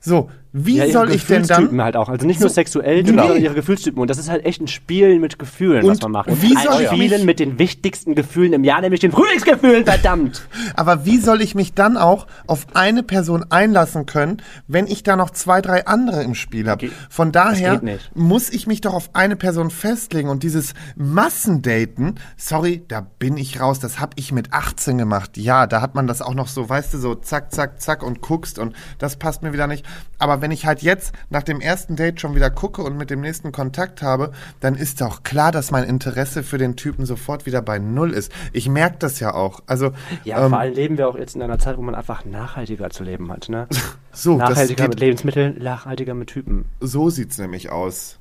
So, 0.00 0.30
wie 0.58 0.78
ja, 0.78 0.90
soll 0.90 1.10
ich 1.10 1.26
denn 1.26 1.42
Gefühlstypen 1.42 1.76
dann. 1.76 1.84
halt 1.84 1.96
auch. 1.96 2.08
Also 2.08 2.26
nicht 2.26 2.40
nur 2.40 2.48
sexuell, 2.48 3.02
genau. 3.02 3.24
sondern 3.24 3.42
ihre 3.42 3.54
Gefühlstypen. 3.54 4.00
Und 4.00 4.08
das 4.08 4.16
ist 4.16 4.30
halt 4.30 4.46
echt 4.46 4.62
ein 4.62 4.68
Spiel 4.68 5.18
mit 5.18 5.38
Gefühlen, 5.38 5.86
was 5.86 5.98
Und 5.98 6.02
man 6.04 6.12
macht. 6.12 6.42
wie 6.42 6.56
ein 6.56 6.62
soll 6.62 6.82
ich 6.82 6.88
Spielen 6.88 7.26
mit 7.26 7.40
den 7.40 7.58
wichtigsten 7.58 8.14
Gefühlen 8.14 8.54
im 8.54 8.64
Jahr, 8.64 8.80
nämlich 8.80 9.00
den 9.00 9.12
Frühlingsgefühlen, 9.12 9.84
verdammt! 9.84 10.48
Aber 10.74 11.04
wie 11.04 11.18
soll 11.18 11.42
ich 11.42 11.54
mich 11.54 11.74
dann 11.74 11.98
auch 11.98 12.26
auf 12.46 12.66
eine 12.72 13.02
Person 13.02 13.44
einlassen 13.50 14.06
können, 14.06 14.38
wenn 14.66 14.86
ich 14.86 15.02
da 15.02 15.16
noch 15.16 15.28
zwei, 15.28 15.60
drei 15.60 15.86
andere 15.86 16.22
im 16.22 16.34
Spiel 16.34 16.70
habe? 16.70 16.88
Von 17.10 17.32
daher 17.32 17.82
muss 18.14 18.48
ich 18.48 18.66
mich 18.66 18.80
doch 18.80 18.94
auf 18.94 19.10
eine 19.12 19.36
Person 19.36 19.70
festlegen 19.70 20.30
und 20.30 20.42
dieses 20.42 20.72
Massendaten, 20.96 22.14
sorry, 22.38 22.82
da 22.88 23.06
bin 23.18 23.36
ich 23.36 23.60
raus, 23.60 23.78
das 23.78 24.00
habe 24.00 24.12
ich 24.16 24.32
mit 24.32 24.54
18 24.54 24.96
gemacht. 24.96 25.36
Ja, 25.36 25.66
da 25.66 25.82
hat 25.82 25.94
man 25.94 26.06
das 26.06 26.22
auch 26.22 26.34
noch 26.34 26.48
so, 26.48 26.66
weißt 26.66 26.94
du, 26.94 26.98
so 26.98 27.14
zack, 27.14 27.52
zack, 27.52 27.82
zack 27.82 28.02
und 28.02 28.22
guckst 28.22 28.58
und 28.58 28.74
das 28.98 29.16
passt 29.16 29.42
mir 29.42 29.52
wieder 29.52 29.66
nicht. 29.66 29.84
Aber 30.18 30.40
wenn 30.40 30.45
ich 30.50 30.66
halt 30.66 30.82
jetzt 30.82 31.12
nach 31.30 31.42
dem 31.42 31.60
ersten 31.60 31.96
Date 31.96 32.20
schon 32.20 32.34
wieder 32.34 32.50
gucke 32.50 32.82
und 32.82 32.96
mit 32.96 33.10
dem 33.10 33.20
nächsten 33.20 33.52
Kontakt 33.52 34.02
habe, 34.02 34.32
dann 34.60 34.74
ist 34.74 35.00
doch 35.00 35.22
klar, 35.22 35.52
dass 35.52 35.70
mein 35.70 35.84
Interesse 35.84 36.42
für 36.42 36.58
den 36.58 36.76
Typen 36.76 37.06
sofort 37.06 37.46
wieder 37.46 37.62
bei 37.62 37.78
Null 37.78 38.12
ist. 38.12 38.32
Ich 38.52 38.68
merke 38.68 38.96
das 38.98 39.20
ja 39.20 39.34
auch. 39.34 39.60
Also, 39.66 39.92
Ja, 40.24 40.44
ähm, 40.44 40.50
vor 40.50 40.58
allem 40.58 40.74
leben 40.74 40.98
wir 40.98 41.08
auch 41.08 41.16
jetzt 41.16 41.36
in 41.36 41.42
einer 41.42 41.58
Zeit, 41.58 41.76
wo 41.76 41.82
man 41.82 41.94
einfach 41.94 42.24
nachhaltiger 42.24 42.90
zu 42.90 43.04
leben 43.04 43.30
hat. 43.30 43.48
Ne? 43.48 43.68
so, 44.12 44.36
nachhaltiger 44.36 44.88
mit 44.88 45.00
Lebensmitteln, 45.00 45.62
nachhaltiger 45.62 46.14
mit 46.14 46.28
Typen. 46.28 46.66
So 46.80 47.10
sieht's 47.10 47.38
nämlich 47.38 47.70
aus. 47.70 48.18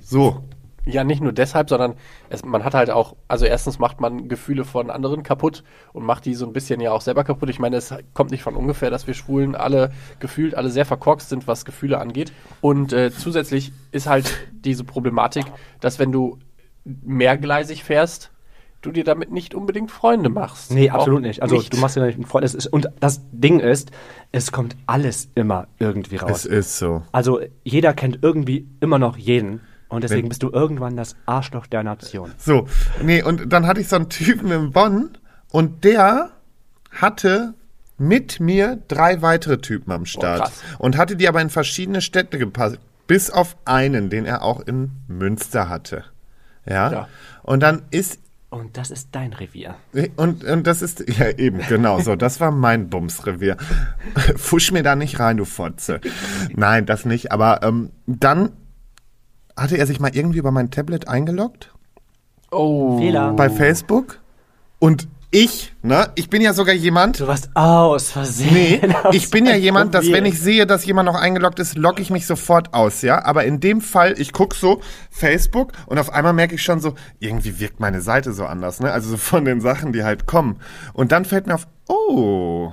So. 0.00 0.42
Ja, 0.86 1.02
nicht 1.02 1.22
nur 1.22 1.32
deshalb, 1.32 1.68
sondern 1.70 1.94
es, 2.28 2.44
man 2.44 2.62
hat 2.64 2.74
halt 2.74 2.90
auch, 2.90 3.16
also 3.26 3.46
erstens 3.46 3.78
macht 3.78 4.00
man 4.00 4.28
Gefühle 4.28 4.64
von 4.64 4.90
anderen 4.90 5.22
kaputt 5.22 5.64
und 5.92 6.04
macht 6.04 6.26
die 6.26 6.34
so 6.34 6.46
ein 6.46 6.52
bisschen 6.52 6.80
ja 6.80 6.92
auch 6.92 7.00
selber 7.00 7.24
kaputt. 7.24 7.48
Ich 7.48 7.58
meine, 7.58 7.76
es 7.76 7.94
kommt 8.12 8.30
nicht 8.30 8.42
von 8.42 8.54
ungefähr, 8.54 8.90
dass 8.90 9.06
wir 9.06 9.14
Schwulen 9.14 9.54
alle 9.54 9.92
gefühlt 10.20 10.54
alle 10.54 10.68
sehr 10.68 10.84
verkorkst 10.84 11.28
sind, 11.30 11.48
was 11.48 11.64
Gefühle 11.64 11.98
angeht. 11.98 12.32
Und 12.60 12.92
äh, 12.92 13.10
zusätzlich 13.10 13.72
ist 13.92 14.06
halt 14.06 14.30
diese 14.52 14.84
Problematik, 14.84 15.46
dass 15.80 15.98
wenn 15.98 16.12
du 16.12 16.38
mehrgleisig 16.84 17.82
fährst, 17.82 18.30
du 18.82 18.92
dir 18.92 19.04
damit 19.04 19.32
nicht 19.32 19.54
unbedingt 19.54 19.90
Freunde 19.90 20.28
machst. 20.28 20.70
Nee, 20.70 20.90
absolut 20.90 21.22
nicht. 21.22 21.42
Also 21.42 21.60
du 21.60 21.76
machst 21.78 21.96
ja 21.96 22.04
nicht 22.04 22.16
einen 22.16 22.26
Freund. 22.26 22.44
Es 22.44 22.54
ist, 22.54 22.66
und 22.66 22.90
das 23.00 23.22
Ding 23.32 23.60
ist, 23.60 23.90
es 24.32 24.52
kommt 24.52 24.76
alles 24.86 25.28
immer 25.34 25.68
irgendwie 25.78 26.16
Es 26.16 26.22
raus. 26.22 26.44
ist 26.44 26.78
so. 26.78 27.02
Also 27.12 27.40
jeder 27.62 27.94
kennt 27.94 28.18
irgendwie 28.22 28.68
immer 28.80 28.98
noch 28.98 29.16
jeden. 29.16 29.62
Und 29.94 30.04
deswegen 30.04 30.22
Wenn- 30.24 30.28
bist 30.30 30.42
du 30.42 30.50
irgendwann 30.50 30.96
das 30.96 31.16
Arschloch 31.26 31.66
der 31.66 31.82
Nation. 31.82 32.32
So. 32.38 32.66
Nee, 33.02 33.22
und 33.22 33.52
dann 33.52 33.66
hatte 33.66 33.80
ich 33.80 33.88
so 33.88 33.96
einen 33.96 34.08
Typen 34.08 34.50
in 34.50 34.70
Bonn 34.72 35.16
und 35.50 35.84
der 35.84 36.30
hatte 36.90 37.54
mit 37.96 38.40
mir 38.40 38.82
drei 38.88 39.22
weitere 39.22 39.58
Typen 39.58 39.92
am 39.92 40.04
Start. 40.06 40.40
krass. 40.42 40.62
und 40.78 40.96
hatte 40.96 41.16
die 41.16 41.28
aber 41.28 41.40
in 41.40 41.50
verschiedene 41.50 42.00
Städte 42.00 42.38
gepasst. 42.38 42.78
Bis 43.06 43.30
auf 43.30 43.56
einen, 43.64 44.10
den 44.10 44.24
er 44.26 44.42
auch 44.42 44.60
in 44.60 44.90
Münster 45.08 45.68
hatte. 45.68 46.04
Ja. 46.66 46.90
Ja. 46.90 47.08
Und 47.42 47.62
dann 47.62 47.82
ist 47.90 48.18
Und 48.50 48.76
das 48.76 48.90
ist 48.90 49.08
dein 49.12 49.32
Revier. 49.32 49.74
Und, 50.16 50.42
und 50.44 50.66
das 50.66 50.80
ist, 50.80 51.04
ja 51.18 51.28
eben, 51.30 51.58
genau 51.68 52.00
so, 52.00 52.16
das 52.16 52.40
war 52.40 52.50
mein 52.50 52.88
Bumsrevier. 52.88 53.56
Fusch 54.36 54.72
mir 54.72 54.82
da 54.82 54.96
nicht 54.96 55.18
rein, 55.20 55.36
du 55.36 55.44
Fotze. 55.44 56.00
Nein, 56.54 56.86
das 56.86 57.04
nicht, 57.04 57.30
aber 57.32 57.62
ähm, 57.62 57.90
dann 58.06 58.52
hatte 59.56 59.76
er 59.78 59.86
sich 59.86 60.00
mal 60.00 60.14
irgendwie 60.14 60.38
über 60.38 60.50
mein 60.50 60.70
Tablet 60.70 61.08
eingeloggt 61.08 61.72
Oh. 62.50 62.98
Fehler. 62.98 63.32
bei 63.32 63.50
Facebook 63.50 64.20
und 64.78 65.08
ich, 65.36 65.74
ne, 65.82 66.10
ich 66.14 66.30
bin 66.30 66.42
ja 66.42 66.52
sogar 66.52 66.76
jemand, 66.76 67.18
Du 67.18 67.26
warst 67.26 67.50
aus 67.54 68.12
Versehen. 68.12 68.48
Nee, 68.90 68.94
ich 69.16 69.30
bin 69.30 69.46
ja 69.46 69.56
jemand, 69.56 69.92
dass 69.92 70.06
wenn 70.12 70.24
ich 70.26 70.38
sehe, 70.38 70.64
dass 70.64 70.84
jemand 70.86 71.06
noch 71.06 71.16
eingeloggt 71.16 71.58
ist, 71.58 71.76
logge 71.76 72.00
ich 72.02 72.10
mich 72.10 72.24
sofort 72.24 72.72
aus, 72.72 73.02
ja. 73.02 73.24
Aber 73.24 73.44
in 73.44 73.58
dem 73.58 73.80
Fall, 73.80 74.14
ich 74.16 74.32
guck 74.32 74.54
so 74.54 74.80
Facebook 75.10 75.72
und 75.86 75.98
auf 75.98 76.12
einmal 76.12 76.34
merke 76.34 76.54
ich 76.54 76.62
schon 76.62 76.78
so, 76.78 76.94
irgendwie 77.18 77.58
wirkt 77.58 77.80
meine 77.80 78.00
Seite 78.00 78.32
so 78.32 78.46
anders, 78.46 78.78
ne? 78.78 78.92
Also 78.92 79.10
so 79.10 79.16
von 79.16 79.44
den 79.44 79.60
Sachen, 79.60 79.92
die 79.92 80.04
halt 80.04 80.26
kommen. 80.26 80.60
Und 80.92 81.10
dann 81.10 81.24
fällt 81.24 81.48
mir 81.48 81.54
auf, 81.56 81.66
oh. 81.88 82.70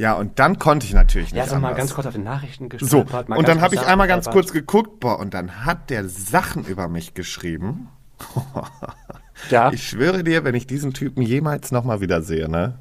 Ja, 0.00 0.14
und 0.14 0.38
dann 0.38 0.58
konnte 0.58 0.86
ich 0.86 0.94
natürlich 0.94 1.34
nicht 1.34 1.36
Ja, 1.44 1.46
so 1.46 1.56
mal 1.56 1.68
anders. 1.68 1.76
ganz 1.76 1.94
kurz 1.94 2.06
auf 2.06 2.14
den 2.14 2.24
Nachrichten 2.24 2.70
So, 2.80 3.04
mal 3.04 3.36
und 3.36 3.46
dann 3.46 3.60
habe 3.60 3.74
ich 3.74 3.82
einmal 3.82 4.08
ganz 4.08 4.30
kurz 4.30 4.50
geguckt, 4.50 4.98
boah, 4.98 5.18
und 5.18 5.34
dann 5.34 5.66
hat 5.66 5.90
der 5.90 6.08
Sachen 6.08 6.64
über 6.64 6.88
mich 6.88 7.12
geschrieben. 7.12 7.90
Ja, 9.50 9.70
Ich 9.74 9.86
schwöre 9.86 10.24
dir, 10.24 10.42
wenn 10.42 10.54
ich 10.54 10.66
diesen 10.66 10.94
Typen 10.94 11.20
jemals 11.20 11.70
nochmal 11.70 12.00
wieder 12.00 12.22
sehe, 12.22 12.48
ne? 12.48 12.78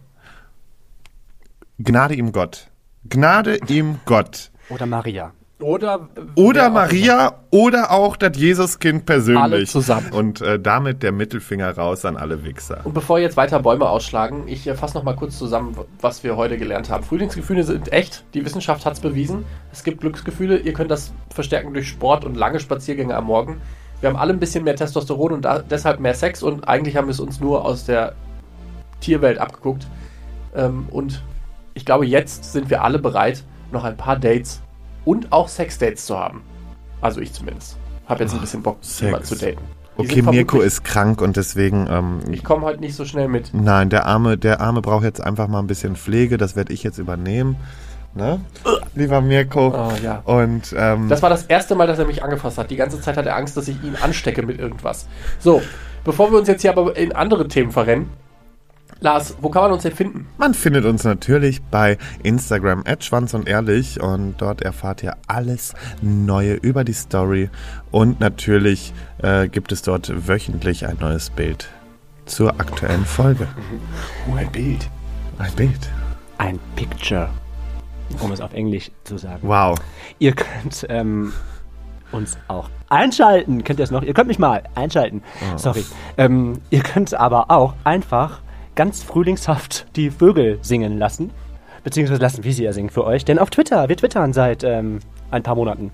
Gnade 1.78 2.16
ihm 2.16 2.32
Gott. 2.32 2.70
Gnade 3.10 3.58
ihm 3.68 4.00
Gott. 4.06 4.52
Oder 4.70 4.86
Maria. 4.86 5.34
Oder 5.62 6.08
Oder 6.36 6.70
Maria 6.70 7.34
oder 7.52 7.92
auch 7.92 8.16
das 8.16 8.38
Jesuskind 8.38 9.06
persönlich. 9.06 9.44
Alle 9.44 9.66
zusammen. 9.66 10.12
Und 10.14 10.40
äh, 10.40 10.58
damit 10.58 11.04
der 11.04 11.12
Mittelfinger 11.12 11.72
raus 11.72 12.06
an 12.06 12.16
alle 12.16 12.46
Wichser. 12.46 12.80
Und 12.86 12.94
bevor 12.94 13.18
wir 13.18 13.24
jetzt 13.24 13.36
weiter 13.36 13.60
Bäume 13.60 13.90
ausschlagen, 13.90 14.48
ich 14.48 14.66
äh, 14.68 14.76
fasse 14.76 14.96
noch 14.98 15.04
mal 15.04 15.16
kurz 15.16 15.38
zusammen, 15.38 15.76
was 16.00 16.24
wir 16.24 16.38
heute 16.38 16.58
gelernt 16.58 16.90
haben. 16.90 17.04
Frühlingsgefühle 17.04 17.64
sind 17.64 17.92
echt. 17.92 18.24
Die 18.34 18.46
Wissenschaft 18.46 18.86
hat 18.86 18.94
es 18.94 19.00
bewiesen. 19.02 19.44
Es 19.74 19.84
gibt 19.84 20.00
Glücksgefühle. 20.00 20.60
Ihr 20.60 20.72
könnt 20.74 20.92
das 20.92 21.12
verstärken 21.30 21.74
durch 21.74 21.90
Sport 21.90 22.24
und 22.24 22.36
lange 22.36 22.62
Spaziergänge 22.62 23.16
am 23.16 23.26
Morgen. 23.26 23.60
Wir 24.00 24.10
haben 24.10 24.18
alle 24.18 24.32
ein 24.32 24.40
bisschen 24.40 24.64
mehr 24.64 24.78
Testosteron 24.78 25.34
und 25.34 25.42
da, 25.44 25.60
deshalb 25.60 26.00
mehr 26.00 26.14
Sex. 26.14 26.42
Und 26.42 26.70
eigentlich 26.70 26.96
haben 26.96 27.08
wir 27.08 27.12
es 27.12 27.20
uns 27.20 27.42
nur 27.42 27.66
aus 27.66 27.84
der 27.84 28.14
Tierwelt 29.02 29.40
abgeguckt. 29.40 29.88
Ähm, 30.56 30.88
und 30.90 31.22
ich 31.74 31.86
glaube, 31.86 32.06
jetzt 32.06 32.54
sind 32.54 32.70
wir 32.70 32.82
alle 32.82 33.00
bereit, 33.00 33.44
noch 33.74 33.84
ein 33.84 33.98
paar 33.98 34.16
Dates 34.16 34.62
und 35.10 35.32
auch 35.32 35.48
Sexdates 35.48 36.06
zu 36.06 36.18
haben. 36.20 36.44
Also 37.02 37.20
ich 37.20 37.34
zumindest. 37.34 37.78
Habe 38.08 38.24
jetzt 38.24 38.34
ein 38.36 38.42
bisschen 38.42 38.62
Bock, 38.62 38.78
jemanden 39.00 39.26
zu 39.26 39.36
daten. 39.36 39.62
Die 39.98 40.04
Okay, 40.04 40.22
Mirko 40.22 40.62
ist 40.62 40.84
krank 40.84 41.20
und 41.22 41.36
deswegen. 41.36 41.88
Ähm, 41.90 42.20
Ich 42.32 42.44
komme 42.44 42.62
heute 42.64 42.80
nicht 42.80 42.96
so 42.96 43.06
schnell 43.06 43.28
mit. 43.28 43.52
nein, 43.54 43.90
der 43.90 44.06
Arme, 44.06 44.38
der 44.38 44.62
Arme 44.62 44.82
braucht 44.82 45.04
jetzt 45.04 45.20
einfach 45.20 45.48
mal 45.48 45.60
ein 45.60 45.68
bisschen 45.68 45.96
Pflege. 45.96 46.38
Das 46.38 46.56
werde 46.56 46.74
ich 46.74 46.84
jetzt 46.84 47.00
übernehmen. 47.00 47.56
Ne? 48.14 48.40
Lieber 48.96 49.20
Mirko. 49.22 49.68
Oh, 49.70 49.92
ja. 50.04 50.22
Und 50.26 50.74
ähm, 50.78 51.10
Das 51.10 51.22
war 51.24 51.30
das 51.30 51.44
erste 51.44 51.74
Mal, 51.76 51.88
dass 51.88 52.00
er 52.00 52.06
mich 52.06 52.24
angefasst 52.24 52.58
hat. 52.60 52.70
Die 52.72 52.76
ganze 52.76 53.02
Zeit 53.02 53.18
hat 53.18 53.26
er 53.26 53.36
Angst, 53.36 53.58
dass 53.58 53.68
ich 53.68 53.82
ihn 53.84 53.96
anstecke 54.02 54.44
mit 54.44 54.60
irgendwas. 54.60 55.08
So, 55.40 55.62
bevor 56.04 56.32
wir 56.32 56.38
uns 56.40 56.48
jetzt 56.48 56.62
hier 56.62 56.72
aber 56.72 56.96
in 56.96 57.12
andere 57.14 57.48
Themen 57.48 57.72
verrennen. 57.72 58.10
Lars, 59.02 59.38
wo 59.40 59.50
kann 59.50 59.64
man 59.64 59.72
uns 59.72 59.84
denn 59.84 59.96
finden? 59.96 60.28
Man 60.38 60.54
findet 60.54 60.84
uns 60.84 61.06
natürlich 61.06 61.62
bei 61.62 61.98
Instagram 62.22 62.84
Schwanz 63.00 63.34
und 63.34 63.48
Ehrlich 63.48 64.02
und 64.02 64.36
dort 64.40 64.62
erfahrt 64.62 65.04
ihr 65.04 65.16
alles 65.28 65.74
Neue 66.02 66.56
über 66.56 66.84
die 66.84 66.94
Story 66.94 67.50
und 67.92 68.20
natürlich 68.20 68.94
äh, 69.20 69.48
gibt 69.48 69.72
es 69.72 69.84
dort 69.84 70.28
wöchentlich 70.28 70.86
ein 70.86 70.98
neues 71.00 71.30
Bild 71.30 71.70
zur 72.26 72.60
aktuellen 72.60 73.06
Folge. 73.06 73.48
Oh, 74.30 74.36
ein 74.36 74.52
Bild. 74.52 74.90
Ein 75.38 75.52
Bild. 75.54 75.90
Ein 76.38 76.60
Picture. 76.76 77.30
Um 78.20 78.34
es 78.34 78.42
auf 78.42 78.54
Englisch 78.54 78.92
zu 79.06 79.18
sagen. 79.18 79.40
Wow. 79.44 79.78
Ihr 80.20 80.34
könnt 80.34 80.86
ähm, 80.90 81.32
uns 82.12 82.38
auch 82.50 82.70
einschalten. 82.90 83.64
Kennt 83.64 83.80
ihr 83.80 83.84
es 83.84 83.92
noch? 83.92 84.04
Ihr 84.04 84.14
könnt 84.14 84.28
mich 84.28 84.40
mal 84.40 84.64
einschalten. 84.76 85.24
Sorry. 85.56 85.86
Ähm, 86.18 86.60
ihr 86.70 86.82
könnt 86.82 87.14
aber 87.14 87.50
auch 87.50 87.76
einfach 87.86 88.42
ganz 88.80 89.04
frühlingshaft 89.04 89.88
die 89.98 90.10
Vögel 90.10 90.58
singen 90.62 90.98
lassen. 90.98 91.32
Beziehungsweise 91.84 92.22
lassen, 92.22 92.46
wie 92.46 92.54
sie 92.54 92.64
ja 92.64 92.72
singen 92.72 92.90
für 92.90 93.04
euch. 93.04 93.26
Denn 93.26 93.38
auf 93.38 93.50
Twitter, 93.50 93.90
wir 93.90 93.98
twittern 93.98 94.32
seit 94.32 94.64
ähm, 94.64 95.00
ein 95.32 95.44
paar 95.44 95.56
Monaten. 95.56 95.92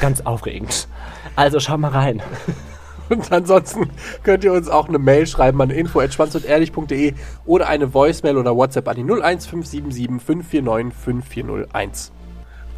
Ganz 0.00 0.22
aufregend. 0.22 0.88
Also 1.36 1.60
schaut 1.60 1.78
mal 1.78 1.90
rein. 1.90 2.22
Und 3.10 3.30
ansonsten 3.30 3.90
könnt 4.22 4.44
ihr 4.44 4.54
uns 4.54 4.70
auch 4.70 4.88
eine 4.88 4.98
Mail 4.98 5.26
schreiben 5.26 5.60
an 5.60 5.68
info.schwanzundehrlich.de 5.68 7.12
oder 7.44 7.68
eine 7.68 7.92
Voicemail 7.92 8.38
oder 8.38 8.56
WhatsApp 8.56 8.88
an 8.88 8.96
die 8.96 9.02
01577 9.02 10.22
549 10.22 10.98
5401. 10.98 12.12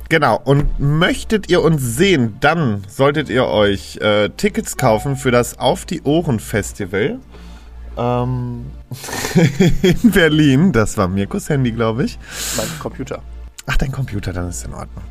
Genau, 0.08 0.40
und 0.44 0.80
möchtet 0.80 1.48
ihr 1.48 1.62
uns 1.62 1.80
sehen, 1.80 2.38
dann 2.40 2.82
solltet 2.88 3.30
ihr 3.30 3.46
euch 3.46 3.98
äh, 3.98 4.30
Tickets 4.30 4.76
kaufen 4.76 5.14
für 5.14 5.30
das 5.30 5.60
Auf 5.60 5.84
die 5.86 6.02
Ohren 6.02 6.40
Festival. 6.40 7.20
Ähm, 7.96 8.66
in 9.82 10.10
Berlin. 10.10 10.72
Das 10.72 10.96
war 10.96 11.08
Mirkus 11.08 11.48
Handy, 11.48 11.72
glaube 11.72 12.04
ich. 12.04 12.18
Mein 12.56 12.66
Computer. 12.78 13.22
Ach, 13.66 13.76
dein 13.76 13.92
Computer, 13.92 14.32
dann 14.32 14.48
ist 14.48 14.66
in 14.66 14.74
Ordnung. 14.74 15.04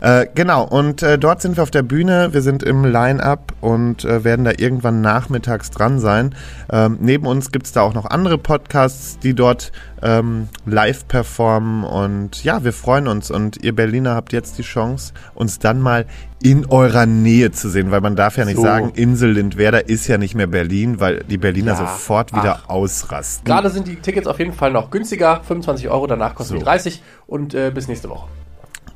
Äh, 0.00 0.26
genau, 0.32 0.62
und 0.62 1.02
äh, 1.02 1.18
dort 1.18 1.42
sind 1.42 1.56
wir 1.56 1.64
auf 1.64 1.72
der 1.72 1.82
Bühne, 1.82 2.32
wir 2.32 2.40
sind 2.40 2.62
im 2.62 2.84
Line-Up 2.84 3.52
und 3.60 4.04
äh, 4.04 4.22
werden 4.22 4.44
da 4.44 4.52
irgendwann 4.56 5.00
nachmittags 5.00 5.72
dran 5.72 5.98
sein. 5.98 6.32
Ähm, 6.70 6.98
neben 7.00 7.26
uns 7.26 7.50
gibt's 7.50 7.72
da 7.72 7.80
auch 7.80 7.94
noch 7.94 8.04
andere 8.06 8.38
Podcasts, 8.38 9.18
die 9.18 9.34
dort 9.34 9.72
ähm, 10.02 10.48
live 10.66 11.08
performen 11.08 11.82
und 11.82 12.44
ja, 12.44 12.62
wir 12.62 12.72
freuen 12.72 13.08
uns 13.08 13.32
und 13.32 13.64
ihr 13.64 13.74
Berliner 13.74 14.14
habt 14.14 14.32
jetzt 14.32 14.56
die 14.56 14.62
Chance, 14.62 15.12
uns 15.34 15.58
dann 15.58 15.80
mal 15.80 16.06
in 16.42 16.66
eurer 16.66 17.06
Nähe 17.06 17.50
zu 17.50 17.68
sehen, 17.70 17.90
weil 17.90 18.00
man 18.00 18.14
darf 18.16 18.36
ja 18.36 18.44
nicht 18.44 18.56
So. 18.56 18.62
sagen, 18.62 18.90
Insel 18.94 19.32
Lindwerder 19.32 19.88
ist 19.88 20.06
ja 20.06 20.18
nicht 20.18 20.34
mehr 20.34 20.46
Berlin, 20.46 21.00
weil 21.00 21.24
die 21.24 21.38
Berliner 21.38 21.72
Ja, 21.72 21.78
sofort 21.78 22.32
wieder 22.32 22.60
ausrasten. 22.68 23.44
Gerade 23.46 23.70
sind 23.70 23.88
die 23.88 23.96
Tickets 23.96 24.26
auf 24.26 24.38
jeden 24.38 24.52
Fall 24.52 24.70
noch 24.72 24.90
günstiger. 24.90 25.40
25 25.42 25.88
Euro, 25.88 26.06
danach 26.06 26.34
kosten 26.34 26.54
So. 26.54 26.58
die 26.58 26.64
30. 26.64 27.02
Und 27.26 27.54
äh, 27.54 27.70
bis 27.74 27.88
nächste 27.88 28.08
Woche. 28.10 28.28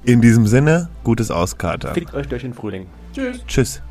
In 0.04 0.20
diesem 0.20 0.46
Sinne, 0.46 0.88
gutes 1.04 1.30
Auskater. 1.30 1.92
Fickt 1.94 2.14
euch 2.14 2.28
durch 2.28 2.42
den 2.42 2.54
Frühling. 2.54 2.86
Tschüss. 3.14 3.44
Tschüss. 3.46 3.82